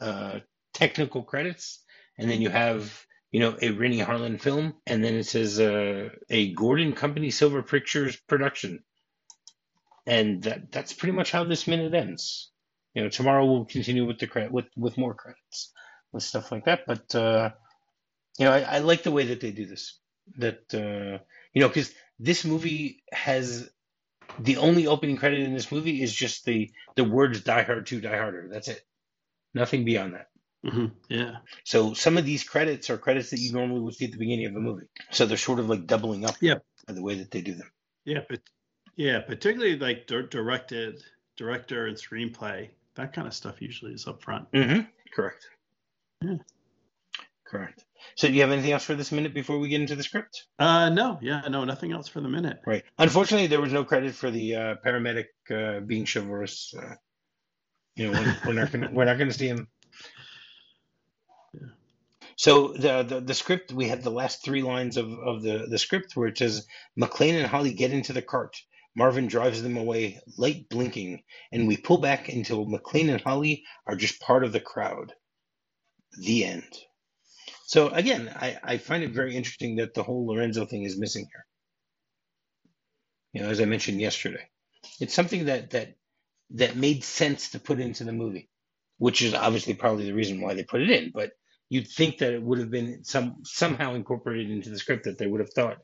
uh, 0.00 0.40
technical 0.72 1.22
credits, 1.22 1.84
and 2.18 2.30
then 2.30 2.42
you 2.42 2.50
have 2.50 3.06
you 3.30 3.40
know 3.40 3.56
a 3.60 3.70
Renny 3.70 4.00
Harlin 4.00 4.40
film, 4.40 4.74
and 4.86 5.02
then 5.04 5.14
it 5.14 5.24
says 5.26 5.60
uh, 5.60 6.10
a 6.28 6.52
Gordon 6.54 6.92
Company 6.92 7.30
Silver 7.30 7.62
Pictures 7.62 8.16
production, 8.16 8.82
and 10.06 10.42
that 10.42 10.72
that's 10.72 10.92
pretty 10.92 11.12
much 11.12 11.30
how 11.30 11.44
this 11.44 11.66
minute 11.66 11.94
ends. 11.94 12.50
You 12.94 13.02
know, 13.04 13.08
tomorrow 13.08 13.46
we'll 13.46 13.66
continue 13.66 14.06
with 14.06 14.18
the 14.18 14.26
credit 14.26 14.52
with 14.52 14.66
with 14.76 14.98
more 14.98 15.14
credits 15.14 15.72
with 16.12 16.22
stuff 16.22 16.50
like 16.50 16.64
that, 16.64 16.80
but 16.86 17.14
uh, 17.14 17.50
you 18.38 18.46
know 18.46 18.52
I, 18.52 18.60
I 18.60 18.78
like 18.78 19.02
the 19.02 19.12
way 19.12 19.26
that 19.26 19.40
they 19.40 19.52
do 19.52 19.66
this. 19.66 19.98
That 20.38 20.62
uh, 20.74 21.22
you 21.54 21.60
know 21.60 21.68
because 21.68 21.92
this 22.18 22.44
movie 22.44 23.02
has 23.12 23.70
the 24.38 24.58
only 24.58 24.86
opening 24.86 25.16
credit 25.16 25.40
in 25.40 25.54
this 25.54 25.72
movie 25.72 26.02
is 26.02 26.12
just 26.12 26.44
the 26.44 26.70
the 26.96 27.04
words 27.04 27.42
"Die 27.42 27.62
Hard 27.62 27.86
2, 27.86 28.00
Die 28.00 28.16
Harder." 28.16 28.48
That's 28.50 28.68
it. 28.68 28.82
Nothing 29.54 29.84
beyond 29.84 30.14
that. 30.14 30.28
Hmm 30.70 30.86
Yeah, 31.08 31.36
So 31.64 31.94
some 31.94 32.16
of 32.18 32.24
these 32.24 32.44
credits 32.44 32.90
are 32.90 32.98
credits 32.98 33.30
that 33.30 33.40
you 33.40 33.52
normally 33.52 33.80
would 33.80 33.94
see 33.94 34.06
at 34.06 34.12
the 34.12 34.18
beginning 34.18 34.46
of 34.46 34.54
a 34.56 34.60
movie. 34.60 34.86
So 35.10 35.26
they're 35.26 35.36
sort 35.36 35.58
of 35.60 35.68
like 35.68 35.86
doubling 35.86 36.24
up. 36.24 36.36
Yep. 36.40 36.64
by 36.86 36.94
the 36.94 37.02
way 37.02 37.16
that 37.16 37.30
they 37.30 37.40
do 37.40 37.54
them. 37.54 37.70
yeah, 38.04 38.20
but 38.28 38.40
yeah, 38.96 39.20
particularly 39.20 39.78
like 39.78 40.06
dir- 40.06 40.26
directed, 40.28 41.02
director 41.36 41.86
and 41.86 41.96
screenplay. 41.96 42.68
That 42.96 43.12
kind 43.12 43.26
of 43.28 43.34
stuff 43.34 43.62
usually 43.62 43.92
is 43.92 44.06
up 44.08 44.22
front. 44.22 44.50
Mm-hmm. 44.52 44.80
Correct. 45.14 45.46
Yeah. 46.22 46.36
Correct. 47.46 47.84
So 48.16 48.28
do 48.28 48.34
you 48.34 48.40
have 48.42 48.50
anything 48.50 48.72
else 48.72 48.84
for 48.84 48.94
this 48.94 49.10
minute 49.12 49.32
before 49.32 49.58
we 49.58 49.68
get 49.68 49.80
into 49.80 49.96
the 49.96 50.02
script? 50.02 50.46
Uh, 50.58 50.88
no, 50.90 51.18
yeah, 51.22 51.42
no, 51.48 51.64
nothing 51.64 51.92
else 51.92 52.08
for 52.08 52.20
the 52.20 52.28
minute. 52.28 52.58
Right. 52.66 52.82
Unfortunately, 52.98 53.46
there 53.46 53.60
was 53.60 53.72
no 53.72 53.84
credit 53.84 54.14
for 54.14 54.30
the 54.30 54.54
uh, 54.56 54.74
paramedic 54.84 55.26
uh, 55.50 55.80
being 55.80 56.06
chivalrous. 56.12 56.74
Uh, 56.76 56.94
you 57.96 58.10
know, 58.10 58.20
we're, 58.20 58.36
we're 58.46 58.52
not 58.60 58.70
gonna 58.72 58.90
we're 58.92 59.04
not 59.04 59.18
gonna 59.18 59.32
see 59.32 59.48
him. 59.48 59.66
So 62.38 62.70
the, 62.70 63.04
the 63.04 63.20
the 63.22 63.34
script 63.34 63.72
we 63.72 63.88
have 63.88 64.04
the 64.04 64.12
last 64.12 64.44
three 64.44 64.62
lines 64.62 64.98
of, 64.98 65.12
of 65.12 65.42
the, 65.42 65.66
the 65.70 65.78
script 65.78 66.16
where 66.16 66.28
it 66.28 66.38
says 66.38 66.66
McClane 67.00 67.38
and 67.38 67.48
Holly 67.48 67.74
get 67.74 67.92
into 67.92 68.14
the 68.14 68.22
cart. 68.22 68.56
Marvin 68.96 69.28
drives 69.28 69.62
them 69.62 69.76
away, 69.78 70.20
light 70.38 70.68
blinking, 70.70 71.24
and 71.52 71.68
we 71.68 71.78
pull 71.78 71.98
back 71.98 72.30
until 72.30 72.66
McClane 72.66 73.10
and 73.10 73.22
Holly 73.22 73.64
are 73.88 73.96
just 73.96 74.20
part 74.22 74.44
of 74.44 74.52
the 74.52 74.60
crowd. 74.60 75.14
The 76.20 76.44
end. 76.46 76.78
So 77.66 77.90
again, 77.90 78.32
I, 78.36 78.58
I 78.64 78.78
find 78.78 79.04
it 79.04 79.12
very 79.12 79.36
interesting 79.36 79.76
that 79.78 79.94
the 79.94 80.04
whole 80.04 80.28
Lorenzo 80.28 80.66
thing 80.66 80.84
is 80.84 80.98
missing 80.98 81.28
here. 81.32 81.46
You 83.34 83.42
know, 83.42 83.50
as 83.50 83.60
I 83.62 83.66
mentioned 83.66 84.00
yesterday, 84.00 84.48
it's 85.00 85.14
something 85.14 85.46
that 85.46 85.72
that 85.72 85.96
that 86.52 86.76
made 86.76 87.04
sense 87.04 87.50
to 87.52 87.60
put 87.60 87.80
into 87.80 88.04
the 88.04 88.12
movie, 88.12 88.50
which 88.98 89.22
is 89.22 89.34
obviously 89.34 89.74
probably 89.74 90.06
the 90.06 90.14
reason 90.14 90.40
why 90.42 90.54
they 90.54 90.64
put 90.64 90.82
it 90.82 90.90
in. 90.90 91.12
But 91.12 91.32
you'd 91.68 91.88
think 91.88 92.18
that 92.18 92.32
it 92.32 92.42
would 92.42 92.58
have 92.58 92.70
been 92.70 93.04
some 93.04 93.36
somehow 93.44 93.94
incorporated 93.94 94.50
into 94.50 94.70
the 94.70 94.78
script 94.78 95.04
that 95.04 95.18
they 95.18 95.26
would 95.26 95.40
have 95.40 95.52
thought, 95.54 95.78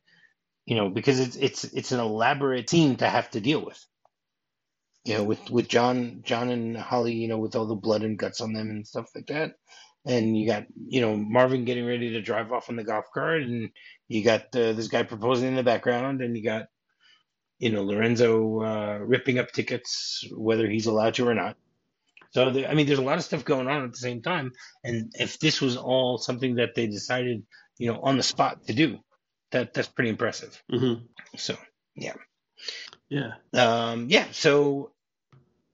you 0.67 0.77
know, 0.77 0.89
because 0.89 1.21
it's 1.21 1.37
it's 1.37 1.65
it's 1.65 1.93
an 1.93 2.01
elaborate 2.01 2.71
scene 2.71 2.97
to 2.97 3.09
have 3.09 3.31
to 3.31 3.41
deal 3.41 3.65
with. 3.65 3.85
You 5.05 5.19
know, 5.19 5.25
with 5.25 5.51
with 5.51 5.69
John 5.69 6.23
John 6.25 6.51
and 6.51 6.77
Holly, 6.77 7.15
you 7.15 7.29
know, 7.29 7.39
with 7.39 7.57
all 7.57 7.67
the 7.67 7.75
blood 7.75 8.03
and 8.03 8.19
guts 8.19 8.41
on 8.41 8.53
them 8.55 8.71
and 8.71 8.87
stuff 8.87 9.11
like 9.15 9.27
that. 9.27 9.53
And 10.07 10.37
you 10.37 10.47
got, 10.47 10.65
you 10.87 11.01
know, 11.01 11.17
Marvin 11.17 11.65
getting 11.65 11.87
ready 11.87 12.11
to 12.13 12.23
drive 12.23 12.53
off 12.53 12.69
on 12.69 12.77
the 12.77 12.85
golf 12.85 13.07
cart, 13.15 13.43
and 13.43 13.71
you 14.09 14.23
got 14.23 14.43
uh, 14.55 14.73
this 14.75 14.89
guy 14.89 15.03
proposing 15.03 15.49
in 15.49 15.55
the 15.57 15.63
background, 15.63 16.21
and 16.21 16.37
you 16.37 16.45
got, 16.45 16.67
you 17.59 17.71
know, 17.71 17.83
Lorenzo 17.83 18.61
uh, 18.63 18.99
ripping 18.99 19.39
up 19.39 19.51
tickets, 19.53 20.25
whether 20.37 20.69
he's 20.69 20.87
allowed 20.87 21.15
to 21.15 21.27
or 21.29 21.35
not. 21.35 21.57
So, 22.35 22.51
there, 22.51 22.69
I 22.69 22.75
mean, 22.75 22.87
there's 22.87 22.99
a 22.99 23.03
lot 23.03 23.19
of 23.19 23.25
stuff 23.25 23.45
going 23.45 23.69
on 23.69 23.85
at 23.85 23.93
the 23.93 23.97
same 23.97 24.21
time. 24.21 24.53
And 24.83 25.13
if 25.15 25.39
this 25.39 25.61
was 25.61 25.77
all 25.77 26.19
something 26.19 26.57
that 26.57 26.75
they 26.75 26.89
decided, 26.89 27.45
you 27.79 27.93
know, 27.93 28.01
on 28.01 28.17
the 28.17 28.25
spot 28.25 28.67
to 28.67 28.73
do, 28.73 28.99
that 29.53 29.73
that's 29.73 29.89
pretty 29.89 30.11
impressive. 30.11 30.61
Mm-hmm. 30.71 31.05
So, 31.37 31.57
yeah. 31.95 32.15
Yeah. 33.09 33.35
Um, 33.53 34.07
yeah. 34.09 34.27
So, 34.33 34.91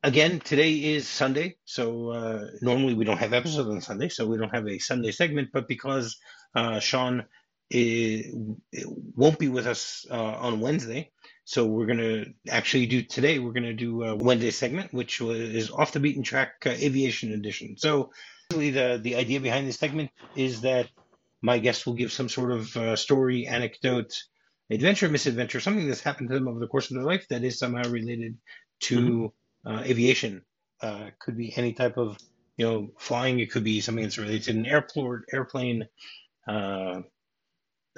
again, 0.03 0.40
today 0.40 0.75
is 0.75 1.09
Sunday. 1.09 1.57
So, 1.64 2.11
uh, 2.11 2.46
normally 2.61 2.92
we 2.92 3.07
don't 3.07 3.18
have 3.18 3.33
episodes 3.33 3.70
on 3.70 3.81
Sunday. 3.81 4.11
So, 4.11 4.27
we 4.27 4.37
don't 4.37 4.55
have 4.55 4.68
a 4.68 4.79
Sunday 4.79 5.12
segment. 5.12 5.49
But 5.55 5.66
because 5.66 6.18
uh, 6.55 6.79
Sean 6.81 7.25
is, 7.70 8.35
won't 9.16 9.38
be 9.38 9.49
with 9.49 9.66
us 9.66 10.05
uh, 10.11 10.14
on 10.14 10.61
Wednesday, 10.61 11.11
so 11.51 11.67
we're 11.67 11.87
gonna 11.87 12.27
actually 12.49 12.87
do 12.87 13.03
today. 13.03 13.41
We're 13.41 13.51
gonna 13.51 13.75
do 13.75 14.05
a 14.05 14.15
Wednesday 14.15 14.53
segment, 14.53 14.95
which 14.95 15.21
is 15.21 15.69
off 15.69 15.91
the 15.91 15.99
beaten 15.99 16.23
track 16.23 16.53
uh, 16.65 16.71
aviation 16.71 17.33
edition. 17.33 17.77
So 17.77 18.13
basically, 18.49 18.71
the 18.71 19.01
the 19.03 19.17
idea 19.17 19.41
behind 19.41 19.67
this 19.67 19.77
segment 19.77 20.13
is 20.37 20.61
that 20.61 20.89
my 21.43 21.59
guest 21.59 21.87
will 21.87 21.95
give 21.95 22.13
some 22.13 22.29
sort 22.29 22.53
of 22.53 22.77
uh, 22.77 22.95
story, 22.95 23.49
anecdote, 23.49 24.13
adventure, 24.71 25.09
misadventure, 25.09 25.59
something 25.59 25.89
that's 25.89 26.03
happened 26.03 26.29
to 26.29 26.37
them 26.37 26.47
over 26.47 26.61
the 26.61 26.69
course 26.69 26.89
of 26.89 26.95
their 26.95 27.05
life 27.05 27.27
that 27.31 27.43
is 27.43 27.59
somehow 27.59 27.91
related 27.91 28.39
to 28.83 29.33
uh, 29.67 29.83
aviation. 29.85 30.43
Uh, 30.81 31.11
could 31.19 31.37
be 31.37 31.53
any 31.57 31.73
type 31.73 31.97
of 31.97 32.17
you 32.59 32.65
know 32.65 32.91
flying. 32.97 33.41
It 33.41 33.51
could 33.51 33.65
be 33.65 33.81
something 33.81 34.05
that's 34.05 34.19
related 34.19 34.45
to 34.45 34.51
an 34.53 34.67
airport, 34.67 35.25
airplane, 35.33 35.89
uh, 36.47 37.01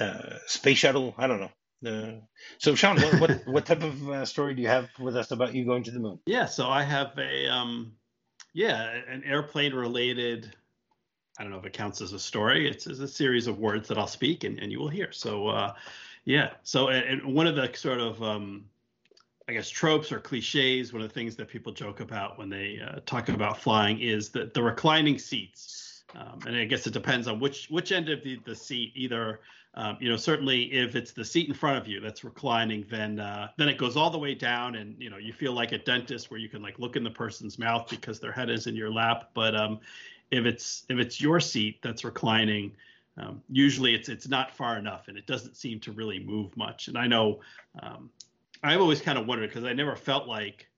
uh, 0.00 0.38
space 0.46 0.78
shuttle. 0.78 1.14
I 1.18 1.26
don't 1.26 1.40
know. 1.40 1.52
Uh, 1.84 2.20
so, 2.58 2.74
Sean, 2.74 3.00
what, 3.00 3.20
what, 3.20 3.46
what 3.46 3.66
type 3.66 3.82
of 3.82 4.08
uh, 4.08 4.24
story 4.24 4.54
do 4.54 4.62
you 4.62 4.68
have 4.68 4.88
with 4.98 5.16
us 5.16 5.30
about 5.30 5.54
you 5.54 5.64
going 5.64 5.82
to 5.84 5.90
the 5.90 5.98
moon? 5.98 6.18
Yeah, 6.26 6.46
so 6.46 6.68
I 6.68 6.82
have 6.82 7.18
a 7.18 7.48
um, 7.48 7.92
yeah, 8.52 9.00
an 9.08 9.22
airplane 9.24 9.74
related. 9.74 10.54
I 11.38 11.42
don't 11.42 11.52
know 11.52 11.58
if 11.58 11.64
it 11.64 11.72
counts 11.72 12.00
as 12.00 12.12
a 12.12 12.18
story. 12.18 12.68
It's, 12.68 12.86
it's 12.86 13.00
a 13.00 13.08
series 13.08 13.46
of 13.46 13.58
words 13.58 13.88
that 13.88 13.98
I'll 13.98 14.06
speak 14.06 14.44
and, 14.44 14.58
and 14.58 14.70
you 14.70 14.78
will 14.78 14.88
hear. 14.88 15.10
So, 15.12 15.48
uh, 15.48 15.72
yeah. 16.24 16.50
So, 16.62 16.88
and, 16.88 17.20
and 17.20 17.34
one 17.34 17.46
of 17.46 17.56
the 17.56 17.70
sort 17.74 18.00
of 18.00 18.22
um, 18.22 18.66
I 19.48 19.52
guess 19.52 19.68
tropes 19.68 20.12
or 20.12 20.20
cliches, 20.20 20.92
one 20.92 21.02
of 21.02 21.08
the 21.08 21.14
things 21.14 21.36
that 21.36 21.48
people 21.48 21.72
joke 21.72 22.00
about 22.00 22.38
when 22.38 22.48
they 22.48 22.80
uh, 22.86 23.00
talk 23.06 23.28
about 23.28 23.60
flying 23.60 23.98
is 24.00 24.28
that 24.30 24.54
the 24.54 24.62
reclining 24.62 25.18
seats. 25.18 26.04
Um, 26.14 26.40
and 26.46 26.56
I 26.56 26.66
guess 26.66 26.86
it 26.86 26.92
depends 26.92 27.26
on 27.26 27.40
which 27.40 27.68
which 27.70 27.90
end 27.90 28.10
of 28.10 28.22
the, 28.22 28.38
the 28.44 28.54
seat 28.54 28.92
either 28.94 29.40
um, 29.74 29.96
you 30.00 30.10
know, 30.10 30.16
certainly 30.16 30.64
if 30.72 30.94
it's 30.96 31.12
the 31.12 31.24
seat 31.24 31.48
in 31.48 31.54
front 31.54 31.78
of 31.78 31.88
you 31.88 31.98
that's 32.00 32.24
reclining, 32.24 32.84
then 32.90 33.18
uh, 33.18 33.48
then 33.56 33.68
it 33.68 33.78
goes 33.78 33.96
all 33.96 34.10
the 34.10 34.18
way 34.18 34.34
down, 34.34 34.74
and 34.74 34.94
you 35.00 35.08
know 35.08 35.16
you 35.16 35.32
feel 35.32 35.52
like 35.54 35.72
a 35.72 35.78
dentist 35.78 36.30
where 36.30 36.38
you 36.38 36.48
can 36.48 36.60
like 36.60 36.78
look 36.78 36.94
in 36.94 37.02
the 37.02 37.10
person's 37.10 37.58
mouth 37.58 37.88
because 37.88 38.20
their 38.20 38.32
head 38.32 38.50
is 38.50 38.66
in 38.66 38.76
your 38.76 38.90
lap. 38.90 39.30
But 39.32 39.54
um, 39.56 39.80
if 40.30 40.44
it's 40.44 40.84
if 40.90 40.98
it's 40.98 41.20
your 41.20 41.40
seat 41.40 41.80
that's 41.80 42.04
reclining, 42.04 42.72
um, 43.16 43.42
usually 43.48 43.94
it's 43.94 44.10
it's 44.10 44.28
not 44.28 44.54
far 44.54 44.76
enough, 44.76 45.08
and 45.08 45.16
it 45.16 45.26
doesn't 45.26 45.56
seem 45.56 45.80
to 45.80 45.92
really 45.92 46.18
move 46.18 46.54
much. 46.54 46.88
And 46.88 46.98
I 46.98 47.06
know 47.06 47.40
um, 47.82 48.10
I've 48.62 48.80
always 48.80 49.00
kind 49.00 49.16
of 49.16 49.26
wondered 49.26 49.48
because 49.48 49.64
I 49.64 49.72
never 49.72 49.96
felt 49.96 50.28
like 50.28 50.68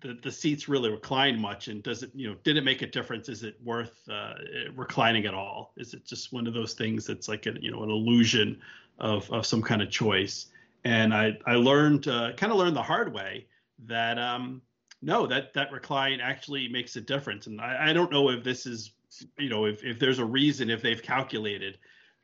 the 0.00 0.18
the 0.22 0.32
seats 0.32 0.68
really 0.68 0.90
recline 0.90 1.40
much, 1.40 1.68
and 1.68 1.82
does 1.82 2.02
it 2.02 2.10
you 2.14 2.28
know 2.28 2.36
did 2.42 2.56
it 2.56 2.64
make 2.64 2.82
a 2.82 2.86
difference? 2.86 3.28
Is 3.28 3.42
it 3.42 3.56
worth 3.62 4.08
uh, 4.08 4.34
reclining 4.74 5.26
at 5.26 5.34
all? 5.34 5.72
Is 5.76 5.94
it 5.94 6.04
just 6.04 6.32
one 6.32 6.46
of 6.46 6.54
those 6.54 6.74
things 6.74 7.06
that's 7.06 7.28
like 7.28 7.46
a 7.46 7.54
you 7.60 7.70
know 7.70 7.82
an 7.82 7.90
illusion 7.90 8.60
of 8.98 9.30
of 9.30 9.46
some 9.46 9.62
kind 9.62 9.82
of 9.82 9.90
choice? 9.90 10.46
And 10.84 11.12
I 11.14 11.38
I 11.46 11.54
learned 11.54 12.08
uh, 12.08 12.32
kind 12.36 12.52
of 12.52 12.58
learned 12.58 12.76
the 12.76 12.82
hard 12.82 13.12
way 13.12 13.46
that 13.86 14.18
um, 14.18 14.62
no 15.02 15.26
that 15.26 15.52
that 15.54 15.72
recline 15.72 16.20
actually 16.20 16.68
makes 16.68 16.96
a 16.96 17.00
difference, 17.00 17.46
and 17.46 17.60
I, 17.60 17.90
I 17.90 17.92
don't 17.92 18.10
know 18.10 18.30
if 18.30 18.42
this 18.42 18.66
is 18.66 18.92
you 19.38 19.48
know 19.48 19.66
if 19.66 19.84
if 19.84 19.98
there's 19.98 20.18
a 20.18 20.24
reason 20.24 20.70
if 20.70 20.82
they've 20.82 21.02
calculated 21.02 21.78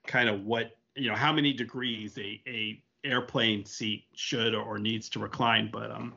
kind 0.06 0.28
of 0.28 0.44
what 0.44 0.76
you 0.94 1.08
know 1.08 1.16
how 1.16 1.32
many 1.32 1.52
degrees 1.52 2.16
a 2.18 2.40
a 2.46 2.82
airplane 3.04 3.64
seat 3.64 4.04
should 4.14 4.54
or 4.54 4.78
needs 4.78 5.08
to 5.10 5.18
recline, 5.20 5.68
but 5.70 5.90
um 5.90 6.14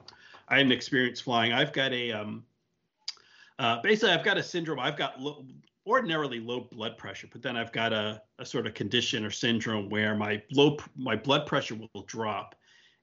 I 0.49 0.57
had 0.57 0.65
an 0.65 0.71
experience 0.71 1.21
flying. 1.21 1.53
I've 1.53 1.73
got 1.73 1.93
a 1.93 2.11
um, 2.11 2.43
uh, 3.59 3.81
basically 3.81 4.11
I've 4.11 4.23
got 4.23 4.37
a 4.37 4.43
syndrome. 4.43 4.79
I've 4.79 4.97
got 4.97 5.19
ordinarily 5.85 6.39
low 6.39 6.61
blood 6.71 6.97
pressure, 6.97 7.27
but 7.31 7.41
then 7.41 7.57
I've 7.57 7.71
got 7.71 7.93
a, 7.93 8.21
a 8.39 8.45
sort 8.45 8.67
of 8.67 8.73
condition 8.73 9.25
or 9.25 9.31
syndrome 9.31 9.89
where 9.89 10.15
my 10.15 10.41
low 10.51 10.77
my 10.95 11.15
blood 11.15 11.45
pressure 11.45 11.75
will, 11.75 11.89
will 11.93 12.03
drop, 12.03 12.55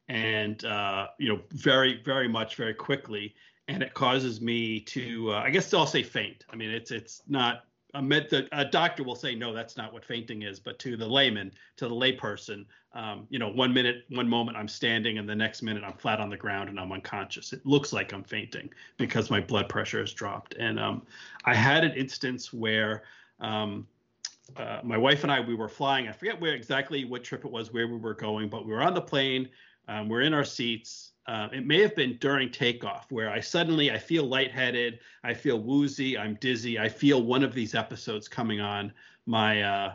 and 0.08 0.64
uh, 0.64 1.08
you 1.18 1.28
know 1.28 1.40
very 1.50 2.02
very 2.04 2.28
much 2.28 2.56
very 2.56 2.74
quickly, 2.74 3.34
and 3.68 3.82
it 3.82 3.94
causes 3.94 4.40
me 4.40 4.80
to 4.80 5.32
uh, 5.32 5.40
I 5.40 5.50
guess 5.50 5.72
I'll 5.74 5.86
say 5.86 6.02
faint. 6.02 6.44
I 6.50 6.56
mean 6.56 6.70
it's 6.70 6.90
it's 6.90 7.22
not 7.28 7.64
a, 7.96 8.02
med, 8.02 8.28
the, 8.30 8.46
a 8.52 8.64
doctor 8.64 9.02
will 9.02 9.14
say 9.14 9.34
no 9.34 9.52
that's 9.52 9.76
not 9.76 9.92
what 9.92 10.04
fainting 10.04 10.42
is 10.42 10.60
but 10.60 10.78
to 10.78 10.96
the 10.96 11.06
layman 11.06 11.50
to 11.76 11.88
the 11.88 11.94
layperson 11.94 12.64
um, 12.92 13.26
you 13.30 13.38
know 13.38 13.48
one 13.48 13.72
minute 13.72 14.04
one 14.10 14.28
moment 14.28 14.56
i'm 14.56 14.68
standing 14.68 15.18
and 15.18 15.28
the 15.28 15.34
next 15.34 15.62
minute 15.62 15.82
i'm 15.82 15.94
flat 15.94 16.20
on 16.20 16.30
the 16.30 16.36
ground 16.36 16.68
and 16.68 16.78
i'm 16.78 16.92
unconscious. 16.92 17.52
It 17.52 17.64
looks 17.64 17.92
like 17.92 18.12
i'm 18.12 18.24
fainting 18.24 18.70
because 18.98 19.30
my 19.30 19.40
blood 19.40 19.68
pressure 19.68 20.00
has 20.00 20.12
dropped. 20.12 20.54
And 20.54 20.78
um, 20.78 21.02
i 21.44 21.54
had 21.54 21.84
an 21.84 21.92
instance 21.92 22.52
where 22.52 23.04
um, 23.40 23.86
uh, 24.56 24.80
my 24.84 24.96
wife 24.98 25.22
and 25.22 25.32
i 25.32 25.40
we 25.40 25.54
were 25.54 25.68
flying. 25.68 26.06
I 26.08 26.12
forget 26.12 26.40
where 26.40 26.54
exactly 26.54 27.04
what 27.04 27.24
trip 27.24 27.44
it 27.44 27.50
was 27.50 27.72
where 27.72 27.88
we 27.88 27.96
were 27.96 28.14
going 28.14 28.48
but 28.48 28.66
we 28.66 28.72
were 28.72 28.82
on 28.82 28.94
the 28.94 29.00
plane 29.00 29.48
um, 29.88 30.08
we're 30.08 30.22
in 30.22 30.34
our 30.34 30.44
seats 30.44 31.12
uh, 31.26 31.48
it 31.52 31.66
may 31.66 31.80
have 31.80 31.94
been 31.96 32.16
during 32.18 32.50
takeoff 32.50 33.10
where 33.10 33.30
I 33.30 33.40
suddenly 33.40 33.90
I 33.90 33.98
feel 33.98 34.24
lightheaded, 34.24 35.00
I 35.24 35.34
feel 35.34 35.58
woozy, 35.58 36.16
I'm 36.16 36.38
dizzy, 36.40 36.78
I 36.78 36.88
feel 36.88 37.22
one 37.22 37.42
of 37.42 37.52
these 37.52 37.74
episodes 37.74 38.28
coming 38.28 38.60
on. 38.60 38.92
My 39.26 39.62
uh, 39.62 39.94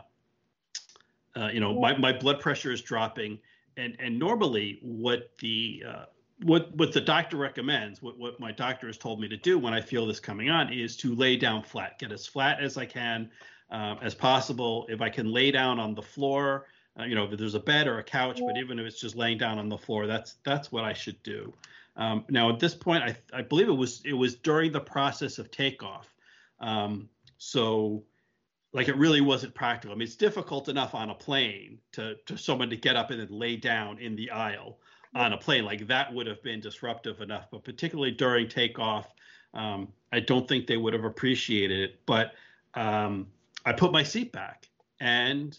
uh, 1.34 1.48
you 1.48 1.60
know 1.60 1.80
my, 1.80 1.96
my 1.96 2.12
blood 2.12 2.38
pressure 2.38 2.70
is 2.70 2.82
dropping, 2.82 3.38
and 3.78 3.96
and 3.98 4.18
normally 4.18 4.78
what 4.82 5.30
the 5.38 5.82
uh, 5.88 6.04
what 6.42 6.74
what 6.76 6.92
the 6.92 7.00
doctor 7.00 7.38
recommends, 7.38 8.02
what 8.02 8.18
what 8.18 8.38
my 8.38 8.52
doctor 8.52 8.86
has 8.88 8.98
told 8.98 9.18
me 9.18 9.26
to 9.28 9.36
do 9.38 9.58
when 9.58 9.72
I 9.72 9.80
feel 9.80 10.06
this 10.06 10.20
coming 10.20 10.50
on 10.50 10.70
is 10.70 10.98
to 10.98 11.14
lay 11.14 11.38
down 11.38 11.62
flat, 11.62 11.98
get 11.98 12.12
as 12.12 12.26
flat 12.26 12.60
as 12.60 12.76
I 12.76 12.84
can 12.84 13.30
um, 13.70 13.98
as 14.02 14.14
possible. 14.14 14.84
If 14.90 15.00
I 15.00 15.08
can 15.08 15.32
lay 15.32 15.50
down 15.50 15.80
on 15.80 15.94
the 15.94 16.02
floor 16.02 16.66
uh, 16.98 17.04
you 17.04 17.14
know, 17.14 17.24
if 17.24 17.38
there's 17.38 17.54
a 17.54 17.60
bed 17.60 17.86
or 17.88 17.98
a 17.98 18.04
couch, 18.04 18.40
but 18.44 18.56
even 18.58 18.78
if 18.78 18.86
it's 18.86 19.00
just 19.00 19.16
laying 19.16 19.38
down 19.38 19.58
on 19.58 19.68
the 19.68 19.78
floor, 19.78 20.06
that's 20.06 20.36
that's 20.44 20.70
what 20.70 20.84
I 20.84 20.92
should 20.92 21.22
do. 21.22 21.52
Um, 21.96 22.24
now 22.28 22.48
at 22.50 22.58
this 22.58 22.74
point, 22.74 23.02
I 23.02 23.16
I 23.32 23.42
believe 23.42 23.68
it 23.68 23.72
was 23.72 24.02
it 24.04 24.12
was 24.12 24.34
during 24.36 24.72
the 24.72 24.80
process 24.80 25.38
of 25.38 25.50
takeoff, 25.50 26.14
um, 26.60 27.08
so 27.38 28.02
like 28.72 28.88
it 28.88 28.96
really 28.96 29.20
wasn't 29.20 29.54
practical. 29.54 29.94
I 29.94 29.98
mean, 29.98 30.06
it's 30.06 30.16
difficult 30.16 30.68
enough 30.68 30.94
on 30.94 31.10
a 31.10 31.14
plane 31.14 31.78
to 31.92 32.16
to 32.26 32.36
someone 32.36 32.68
to 32.70 32.76
get 32.76 32.96
up 32.96 33.10
and 33.10 33.20
then 33.20 33.28
lay 33.30 33.56
down 33.56 33.98
in 33.98 34.14
the 34.16 34.30
aisle 34.30 34.78
on 35.14 35.32
a 35.32 35.36
plane 35.36 35.64
like 35.64 35.86
that 35.86 36.12
would 36.12 36.26
have 36.26 36.42
been 36.42 36.60
disruptive 36.60 37.20
enough, 37.20 37.46
but 37.50 37.64
particularly 37.64 38.10
during 38.10 38.48
takeoff, 38.48 39.12
um, 39.54 39.92
I 40.12 40.20
don't 40.20 40.48
think 40.48 40.66
they 40.66 40.76
would 40.76 40.94
have 40.94 41.04
appreciated 41.04 41.80
it. 41.80 42.00
But 42.06 42.32
um, 42.74 43.26
I 43.66 43.72
put 43.72 43.92
my 43.92 44.02
seat 44.02 44.32
back 44.32 44.68
and 45.00 45.58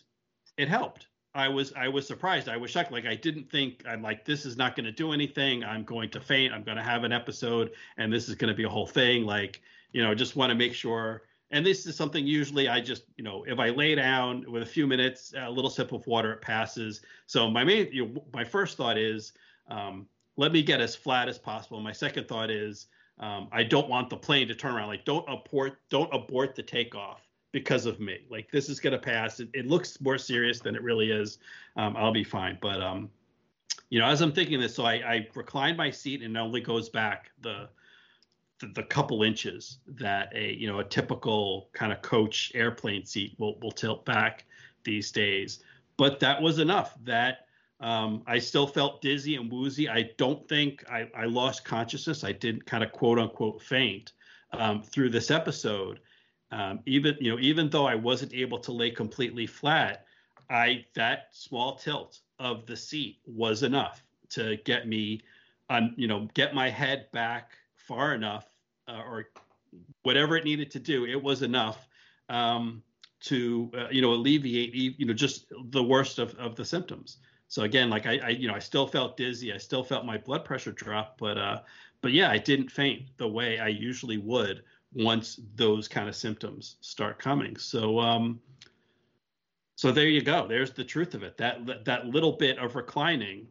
it 0.57 0.67
helped. 0.67 1.07
I 1.35 1.47
was 1.47 1.73
I 1.73 1.87
was 1.87 2.07
surprised. 2.07 2.47
I 2.47 2.57
was 2.57 2.69
shocked. 2.69 2.91
Like 2.91 3.05
I 3.05 3.15
didn't 3.15 3.49
think 3.49 3.83
I'm 3.87 4.01
like 4.01 4.23
this 4.23 4.45
is 4.45 4.55
not 4.55 4.75
going 4.75 4.85
to 4.85 4.91
do 4.91 5.13
anything. 5.13 5.63
I'm 5.63 5.83
going 5.83 6.09
to 6.11 6.19
faint. 6.19 6.53
I'm 6.53 6.63
going 6.63 6.77
to 6.77 6.83
have 6.83 7.03
an 7.03 7.11
episode, 7.11 7.71
and 7.97 8.13
this 8.13 8.29
is 8.29 8.35
going 8.35 8.49
to 8.49 8.55
be 8.55 8.63
a 8.63 8.69
whole 8.69 8.85
thing. 8.85 9.25
Like 9.25 9.61
you 9.91 10.03
know, 10.03 10.13
just 10.13 10.35
want 10.35 10.51
to 10.51 10.55
make 10.55 10.73
sure. 10.73 11.23
And 11.51 11.65
this 11.65 11.85
is 11.85 11.95
something 11.95 12.25
usually 12.25 12.67
I 12.67 12.81
just 12.81 13.05
you 13.17 13.23
know 13.23 13.43
if 13.47 13.59
I 13.59 13.69
lay 13.69 13.95
down 13.95 14.45
with 14.51 14.61
a 14.61 14.65
few 14.65 14.85
minutes, 14.85 15.33
a 15.37 15.49
little 15.49 15.71
sip 15.71 15.91
of 15.91 16.05
water, 16.05 16.33
it 16.33 16.41
passes. 16.41 17.01
So 17.25 17.49
my 17.49 17.63
main 17.63 17.89
you 17.91 18.05
know, 18.05 18.23
my 18.33 18.43
first 18.43 18.77
thought 18.77 18.97
is 18.97 19.33
um, 19.69 20.07
let 20.37 20.51
me 20.51 20.61
get 20.61 20.81
as 20.81 20.95
flat 20.95 21.29
as 21.29 21.39
possible. 21.39 21.79
My 21.79 21.91
second 21.91 22.27
thought 22.27 22.51
is 22.51 22.87
um, 23.19 23.47
I 23.51 23.63
don't 23.63 23.89
want 23.89 24.09
the 24.09 24.17
plane 24.17 24.47
to 24.49 24.55
turn 24.55 24.75
around. 24.75 24.87
Like 24.87 25.05
don't 25.05 25.27
abort 25.27 25.79
don't 25.89 26.13
abort 26.13 26.55
the 26.55 26.63
takeoff 26.63 27.21
because 27.53 27.85
of 27.85 28.01
me. 28.01 28.17
Like 28.29 28.51
this 28.51 28.67
is 28.67 28.81
gonna 28.81 28.99
pass. 28.99 29.39
It, 29.39 29.47
it 29.53 29.65
looks 29.65 30.01
more 30.01 30.17
serious 30.17 30.59
than 30.59 30.75
it 30.75 30.83
really 30.83 31.11
is. 31.11 31.37
Um, 31.77 31.95
I'll 31.95 32.11
be 32.11 32.25
fine. 32.25 32.57
But 32.61 32.81
um, 32.81 33.09
you 33.89 33.99
know, 33.99 34.07
as 34.07 34.19
I'm 34.19 34.33
thinking 34.33 34.59
this, 34.59 34.75
so 34.75 34.83
I, 34.83 34.95
I 34.95 35.27
recline 35.35 35.77
my 35.77 35.89
seat 35.91 36.21
and 36.21 36.35
it 36.35 36.39
only 36.39 36.59
goes 36.59 36.89
back 36.89 37.31
the, 37.41 37.69
the 38.59 38.67
the 38.75 38.83
couple 38.83 39.23
inches 39.23 39.77
that 39.87 40.33
a 40.35 40.53
you 40.53 40.67
know 40.67 40.79
a 40.79 40.83
typical 40.83 41.69
kind 41.71 41.93
of 41.93 42.01
coach 42.01 42.51
airplane 42.55 43.05
seat 43.05 43.35
will 43.37 43.57
will 43.61 43.71
tilt 43.71 44.03
back 44.03 44.43
these 44.83 45.11
days. 45.11 45.63
But 45.95 46.19
that 46.19 46.41
was 46.41 46.59
enough. 46.59 46.97
That 47.05 47.45
Um, 47.79 48.23
I 48.25 48.39
still 48.39 48.67
felt 48.67 49.01
dizzy 49.01 49.35
and 49.35 49.51
woozy. 49.51 49.89
I 49.89 50.11
don't 50.17 50.47
think 50.47 50.83
I, 50.89 51.09
I 51.15 51.25
lost 51.25 51.65
consciousness. 51.65 52.23
I 52.23 52.31
didn't 52.31 52.65
kind 52.65 52.83
of 52.83 52.91
quote 52.91 53.19
unquote 53.19 53.61
faint 53.61 54.13
um, 54.51 54.81
through 54.81 55.09
this 55.09 55.29
episode. 55.29 55.99
Um, 56.53 56.81
even 56.85 57.17
you 57.19 57.31
know, 57.31 57.39
even 57.39 57.67
though 57.67 57.87
I 57.87 57.95
wasn't 57.95 58.31
able 58.31 58.59
to 58.59 58.71
lay 58.71 58.91
completely 58.91 59.47
flat, 59.47 60.05
I 60.51 60.85
that 60.93 61.29
small 61.31 61.75
tilt 61.77 62.19
of 62.37 62.67
the 62.67 62.77
seat 62.77 63.17
was 63.25 63.63
enough 63.63 64.03
to 64.29 64.57
get 64.57 64.87
me 64.87 65.21
on, 65.71 65.95
you 65.97 66.07
know, 66.07 66.27
get 66.35 66.53
my 66.53 66.69
head 66.69 67.07
back 67.11 67.53
far 67.75 68.13
enough 68.13 68.45
uh, 68.87 69.01
or 69.01 69.29
whatever 70.03 70.37
it 70.37 70.45
needed 70.45 70.69
to 70.71 70.79
do. 70.79 71.07
It 71.07 71.21
was 71.21 71.41
enough 71.41 71.87
um, 72.29 72.83
to 73.21 73.71
uh, 73.75 73.87
you 73.89 74.03
know 74.03 74.13
alleviate 74.13 74.75
you 74.75 75.07
know 75.07 75.13
just 75.13 75.51
the 75.71 75.83
worst 75.83 76.19
of, 76.19 76.35
of 76.35 76.55
the 76.55 76.65
symptoms. 76.65 77.17
So 77.47 77.63
again, 77.63 77.89
like 77.89 78.05
I, 78.05 78.19
I, 78.19 78.29
you 78.29 78.47
know 78.47 78.53
I 78.53 78.59
still 78.59 78.85
felt 78.85 79.17
dizzy, 79.17 79.51
I 79.51 79.57
still 79.57 79.83
felt 79.83 80.05
my 80.05 80.19
blood 80.19 80.45
pressure 80.45 80.71
drop, 80.71 81.17
but 81.17 81.39
uh, 81.39 81.61
but 82.01 82.11
yeah, 82.11 82.29
I 82.29 82.37
didn't 82.37 82.69
faint 82.69 83.17
the 83.17 83.27
way 83.27 83.57
I 83.57 83.69
usually 83.69 84.17
would 84.17 84.61
once 84.95 85.39
those 85.55 85.87
kind 85.87 86.07
of 86.07 86.15
symptoms 86.15 86.75
start 86.81 87.19
coming. 87.19 87.57
So 87.57 87.99
um, 87.99 88.39
so 89.75 89.91
there 89.91 90.07
you 90.07 90.21
go. 90.21 90.47
There's 90.47 90.71
the 90.71 90.83
truth 90.83 91.13
of 91.13 91.23
it. 91.23 91.37
That 91.37 91.85
that 91.85 92.07
little 92.07 92.33
bit 92.33 92.57
of 92.59 92.75
reclining, 92.75 93.47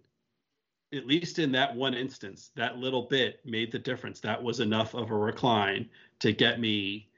at 0.93 1.07
least 1.07 1.39
in 1.39 1.53
that 1.53 1.75
one 1.75 1.95
instance, 1.95 2.51
that 2.57 2.79
little 2.79 3.03
bit 3.03 3.41
made 3.45 3.73
the 3.73 3.79
difference. 3.79 4.21
That 4.21 4.43
was 4.43 4.61
enough 4.61 4.95
of 4.95 5.11
a 5.11 5.17
recline 5.17 5.89
to 6.21 6.33
get 6.33 6.61
me 6.61 7.09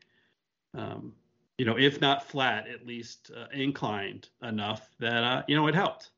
um, 0.75 1.13
you 1.59 1.65
know, 1.65 1.79
if 1.79 2.01
not 2.01 2.25
flat, 2.25 2.67
at 2.69 2.87
least 2.87 3.31
uh, 3.37 3.47
inclined 3.53 4.29
enough 4.43 4.91
that 4.99 5.23
uh, 5.23 5.43
you 5.47 5.57
know 5.57 5.67
it 5.67 5.75
helped. 5.75 6.11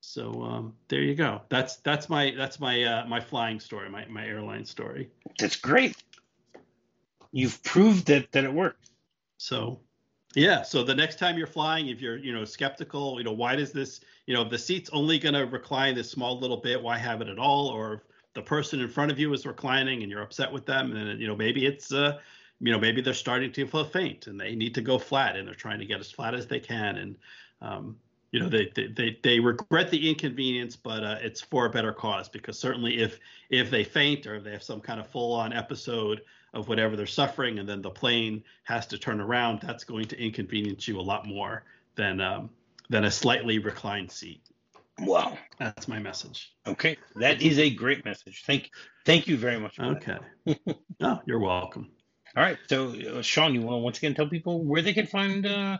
So 0.00 0.42
um, 0.42 0.74
there 0.88 1.02
you 1.02 1.14
go. 1.14 1.42
That's 1.48 1.76
that's 1.76 2.08
my 2.08 2.32
that's 2.36 2.58
my 2.58 2.82
uh, 2.84 3.06
my 3.06 3.20
flying 3.20 3.60
story, 3.60 3.90
my 3.90 4.06
my 4.06 4.26
airline 4.26 4.64
story. 4.64 5.10
That's 5.38 5.56
great. 5.56 5.96
You've 7.32 7.62
proved 7.62 8.06
that 8.06 8.32
that 8.32 8.44
it 8.44 8.52
works. 8.52 8.90
So 9.36 9.80
yeah. 10.34 10.62
So 10.62 10.82
the 10.82 10.94
next 10.94 11.18
time 11.18 11.38
you're 11.38 11.46
flying, 11.46 11.88
if 11.88 12.00
you're 12.00 12.16
you 12.16 12.32
know 12.32 12.44
skeptical, 12.44 13.18
you 13.18 13.24
know 13.24 13.32
why 13.32 13.56
does 13.56 13.72
this 13.72 14.00
you 14.26 14.34
know 14.34 14.44
the 14.44 14.58
seat's 14.58 14.90
only 14.92 15.18
going 15.18 15.34
to 15.34 15.46
recline 15.46 15.94
this 15.94 16.10
small 16.10 16.38
little 16.38 16.56
bit? 16.56 16.82
Why 16.82 16.98
have 16.98 17.20
it 17.20 17.28
at 17.28 17.38
all? 17.38 17.68
Or 17.68 18.04
the 18.34 18.42
person 18.42 18.80
in 18.80 18.88
front 18.88 19.10
of 19.10 19.18
you 19.18 19.32
is 19.32 19.46
reclining 19.46 20.02
and 20.02 20.10
you're 20.10 20.22
upset 20.22 20.52
with 20.52 20.66
them, 20.66 20.94
and 20.94 21.20
you 21.20 21.26
know 21.26 21.36
maybe 21.36 21.66
it's 21.66 21.92
uh 21.92 22.18
you 22.60 22.72
know 22.72 22.78
maybe 22.78 23.00
they're 23.00 23.14
starting 23.14 23.52
to 23.52 23.66
feel 23.66 23.84
faint 23.84 24.26
and 24.26 24.40
they 24.40 24.54
need 24.54 24.74
to 24.74 24.80
go 24.80 24.98
flat 24.98 25.36
and 25.36 25.46
they're 25.46 25.54
trying 25.54 25.78
to 25.78 25.86
get 25.86 26.00
as 26.00 26.10
flat 26.10 26.34
as 26.34 26.46
they 26.46 26.60
can 26.60 26.96
and 26.96 27.16
um, 27.60 27.96
you 28.32 28.40
know 28.40 28.48
they, 28.48 28.70
they 28.74 29.18
they 29.22 29.40
regret 29.40 29.90
the 29.90 30.08
inconvenience 30.08 30.76
but 30.76 31.02
uh, 31.02 31.16
it's 31.20 31.40
for 31.40 31.66
a 31.66 31.70
better 31.70 31.92
cause 31.92 32.28
because 32.28 32.58
certainly 32.58 32.98
if 32.98 33.18
if 33.50 33.70
they 33.70 33.84
faint 33.84 34.26
or 34.26 34.36
if 34.36 34.44
they 34.44 34.52
have 34.52 34.62
some 34.62 34.80
kind 34.80 35.00
of 35.00 35.08
full 35.08 35.32
on 35.32 35.52
episode 35.52 36.22
of 36.58 36.68
whatever 36.68 36.96
they're 36.96 37.06
suffering 37.06 37.58
and 37.58 37.68
then 37.68 37.80
the 37.80 37.90
plane 37.90 38.42
has 38.64 38.86
to 38.88 38.98
turn 38.98 39.20
around 39.20 39.60
that's 39.62 39.84
going 39.84 40.06
to 40.06 40.22
inconvenience 40.22 40.86
you 40.88 40.98
a 40.98 41.02
lot 41.02 41.26
more 41.26 41.64
than 41.94 42.20
um, 42.20 42.50
than 42.90 43.04
a 43.04 43.10
slightly 43.10 43.58
reclined 43.58 44.10
seat. 44.10 44.42
Wow. 45.00 45.38
That's 45.58 45.86
my 45.86 46.00
message. 46.00 46.52
Okay. 46.66 46.96
That 47.16 47.40
is 47.40 47.58
a 47.58 47.70
great 47.70 48.04
message. 48.04 48.44
Thank 48.44 48.70
thank 49.04 49.28
you 49.28 49.36
very 49.36 49.58
much 49.58 49.78
okay. 49.78 50.18
Oh 51.00 51.20
you're 51.26 51.38
welcome. 51.38 51.90
All 52.36 52.42
right. 52.42 52.58
So, 52.68 52.90
uh, 52.90 53.22
Sean, 53.22 53.54
you 53.54 53.62
want 53.62 53.76
to 53.76 53.82
once 53.82 53.98
again 53.98 54.14
tell 54.14 54.28
people 54.28 54.62
where 54.64 54.82
they 54.82 54.92
can 54.92 55.06
find 55.06 55.46
uh, 55.46 55.78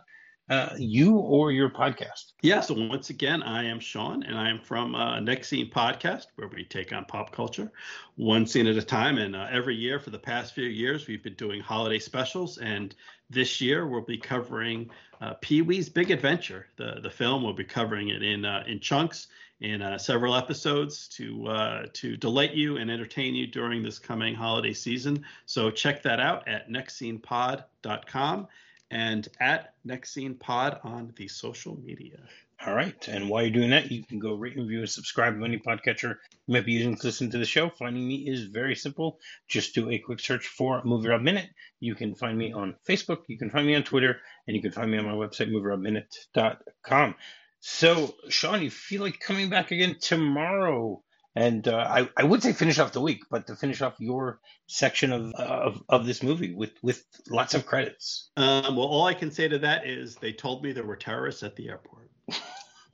uh, 0.49 0.69
you 0.77 1.15
or 1.15 1.51
your 1.51 1.69
podcast? 1.69 2.33
Yeah. 2.41 2.61
So, 2.61 2.73
once 2.73 3.09
again, 3.09 3.43
I 3.43 3.65
am 3.65 3.79
Sean, 3.79 4.23
and 4.23 4.37
I 4.37 4.49
am 4.49 4.59
from 4.59 4.95
uh, 4.95 5.19
Next 5.19 5.47
Scene 5.47 5.69
Podcast, 5.69 6.27
where 6.35 6.47
we 6.47 6.63
take 6.63 6.91
on 6.91 7.05
pop 7.05 7.31
culture 7.31 7.71
one 8.15 8.45
scene 8.45 8.67
at 8.67 8.75
a 8.75 8.81
time. 8.81 9.17
And 9.17 9.35
uh, 9.35 9.47
every 9.51 9.75
year 9.75 9.99
for 9.99 10.09
the 10.09 10.19
past 10.19 10.53
few 10.53 10.65
years, 10.65 11.07
we've 11.07 11.23
been 11.23 11.35
doing 11.35 11.61
holiday 11.61 11.99
specials. 11.99 12.57
And 12.57 12.95
this 13.29 13.61
year, 13.61 13.87
we'll 13.87 14.01
be 14.01 14.17
covering 14.17 14.89
uh, 15.21 15.35
Pee 15.41 15.61
Wee's 15.61 15.89
Big 15.89 16.11
Adventure. 16.11 16.67
The 16.77 16.99
the 17.01 17.09
film. 17.09 17.43
We'll 17.43 17.53
be 17.53 17.63
covering 17.63 18.09
it 18.09 18.23
in 18.23 18.45
uh, 18.45 18.63
in 18.67 18.79
chunks 18.79 19.27
in 19.61 19.81
uh, 19.81 19.97
several 19.97 20.35
episodes 20.35 21.07
to 21.09 21.47
uh, 21.47 21.85
to 21.93 22.17
delight 22.17 22.53
you 22.53 22.77
and 22.77 22.89
entertain 22.89 23.35
you 23.35 23.45
during 23.45 23.83
this 23.83 23.99
coming 23.99 24.33
holiday 24.33 24.73
season. 24.73 25.25
So 25.45 25.69
check 25.69 26.01
that 26.03 26.19
out 26.19 26.47
at 26.47 26.69
nextscenepod.com 26.69 28.47
and 28.91 29.27
at 29.39 29.73
Next 29.83 30.13
Scene 30.13 30.35
Pod 30.35 30.79
on 30.83 31.13
the 31.15 31.27
social 31.27 31.79
media. 31.79 32.19
All 32.65 32.73
right. 32.73 33.07
And 33.07 33.29
while 33.29 33.43
you're 33.43 33.51
doing 33.51 33.69
that, 33.69 33.89
you 33.89 34.03
can 34.03 34.19
go 34.19 34.33
rate, 34.33 34.57
and 34.57 34.63
review, 34.63 34.79
and 34.79 34.89
subscribe 34.89 35.37
to 35.37 35.45
any 35.45 35.59
podcatcher 35.59 36.17
you 36.45 36.53
might 36.53 36.65
be 36.65 36.73
using 36.73 36.97
to 36.97 37.07
listen 37.07 37.31
to 37.31 37.37
the 37.37 37.45
show. 37.45 37.69
Finding 37.69 38.05
me 38.05 38.27
is 38.27 38.45
very 38.45 38.75
simple. 38.75 39.19
Just 39.47 39.73
do 39.73 39.89
a 39.89 39.97
quick 39.97 40.19
search 40.19 40.47
for 40.47 40.83
Movie 40.83 41.07
Rob 41.07 41.21
Minute. 41.21 41.49
You 41.79 41.95
can 41.95 42.15
find 42.15 42.37
me 42.37 42.51
on 42.51 42.75
Facebook, 42.87 43.19
you 43.27 43.37
can 43.37 43.49
find 43.49 43.65
me 43.65 43.75
on 43.75 43.83
Twitter, 43.83 44.17
and 44.45 44.55
you 44.55 44.61
can 44.61 44.71
find 44.71 44.91
me 44.91 44.97
on 44.97 45.05
my 45.05 45.13
website, 45.13 45.49
movierobminute.com. 45.49 47.15
So, 47.61 48.15
Sean, 48.27 48.61
you 48.61 48.71
feel 48.71 49.03
like 49.03 49.19
coming 49.19 49.49
back 49.49 49.71
again 49.71 49.95
tomorrow? 49.99 51.01
And 51.35 51.67
uh, 51.67 51.77
I, 51.77 52.09
I 52.17 52.23
would 52.23 52.41
say 52.41 52.53
finish 52.53 52.79
off 52.79 52.91
the 52.91 53.01
week, 53.01 53.21
but 53.29 53.47
to 53.47 53.55
finish 53.55 53.81
off 53.81 53.95
your 53.99 54.39
section 54.67 55.13
of 55.13 55.33
of, 55.33 55.83
of 55.87 56.05
this 56.05 56.23
movie 56.23 56.53
with, 56.53 56.71
with 56.81 57.03
lots 57.29 57.53
of 57.53 57.65
credits. 57.65 58.29
Um, 58.35 58.75
well, 58.75 58.87
all 58.87 59.05
I 59.05 59.13
can 59.13 59.31
say 59.31 59.47
to 59.47 59.59
that 59.59 59.87
is 59.87 60.15
they 60.15 60.33
told 60.33 60.63
me 60.63 60.71
there 60.71 60.83
were 60.83 60.95
terrorists 60.95 61.43
at 61.43 61.55
the 61.55 61.69
airport. 61.69 62.09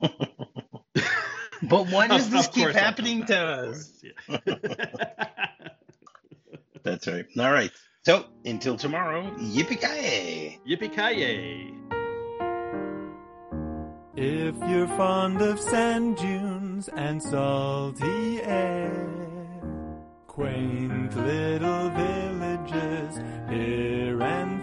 but 1.62 1.88
why 1.90 2.06
does 2.08 2.28
this 2.30 2.48
keep 2.48 2.68
happening 2.68 3.24
to 3.26 3.38
us? 3.38 4.02
Yeah. 4.28 4.54
That's 6.82 7.08
right. 7.08 7.26
All 7.38 7.52
right. 7.52 7.72
So 8.04 8.26
until 8.44 8.76
tomorrow, 8.76 9.34
yippee 9.38 9.80
ki 9.80 10.60
Yippee 10.68 10.94
ki 10.94 11.72
if 14.16 14.54
you're 14.70 14.88
fond 14.88 15.42
of 15.42 15.60
sand 15.60 16.16
dunes 16.16 16.55
and 16.94 17.22
salty 17.22 18.42
air. 18.42 19.08
Quaint 20.26 21.16
little 21.16 21.88
villages 21.90 23.16
here 23.48 24.22
and 24.22 24.55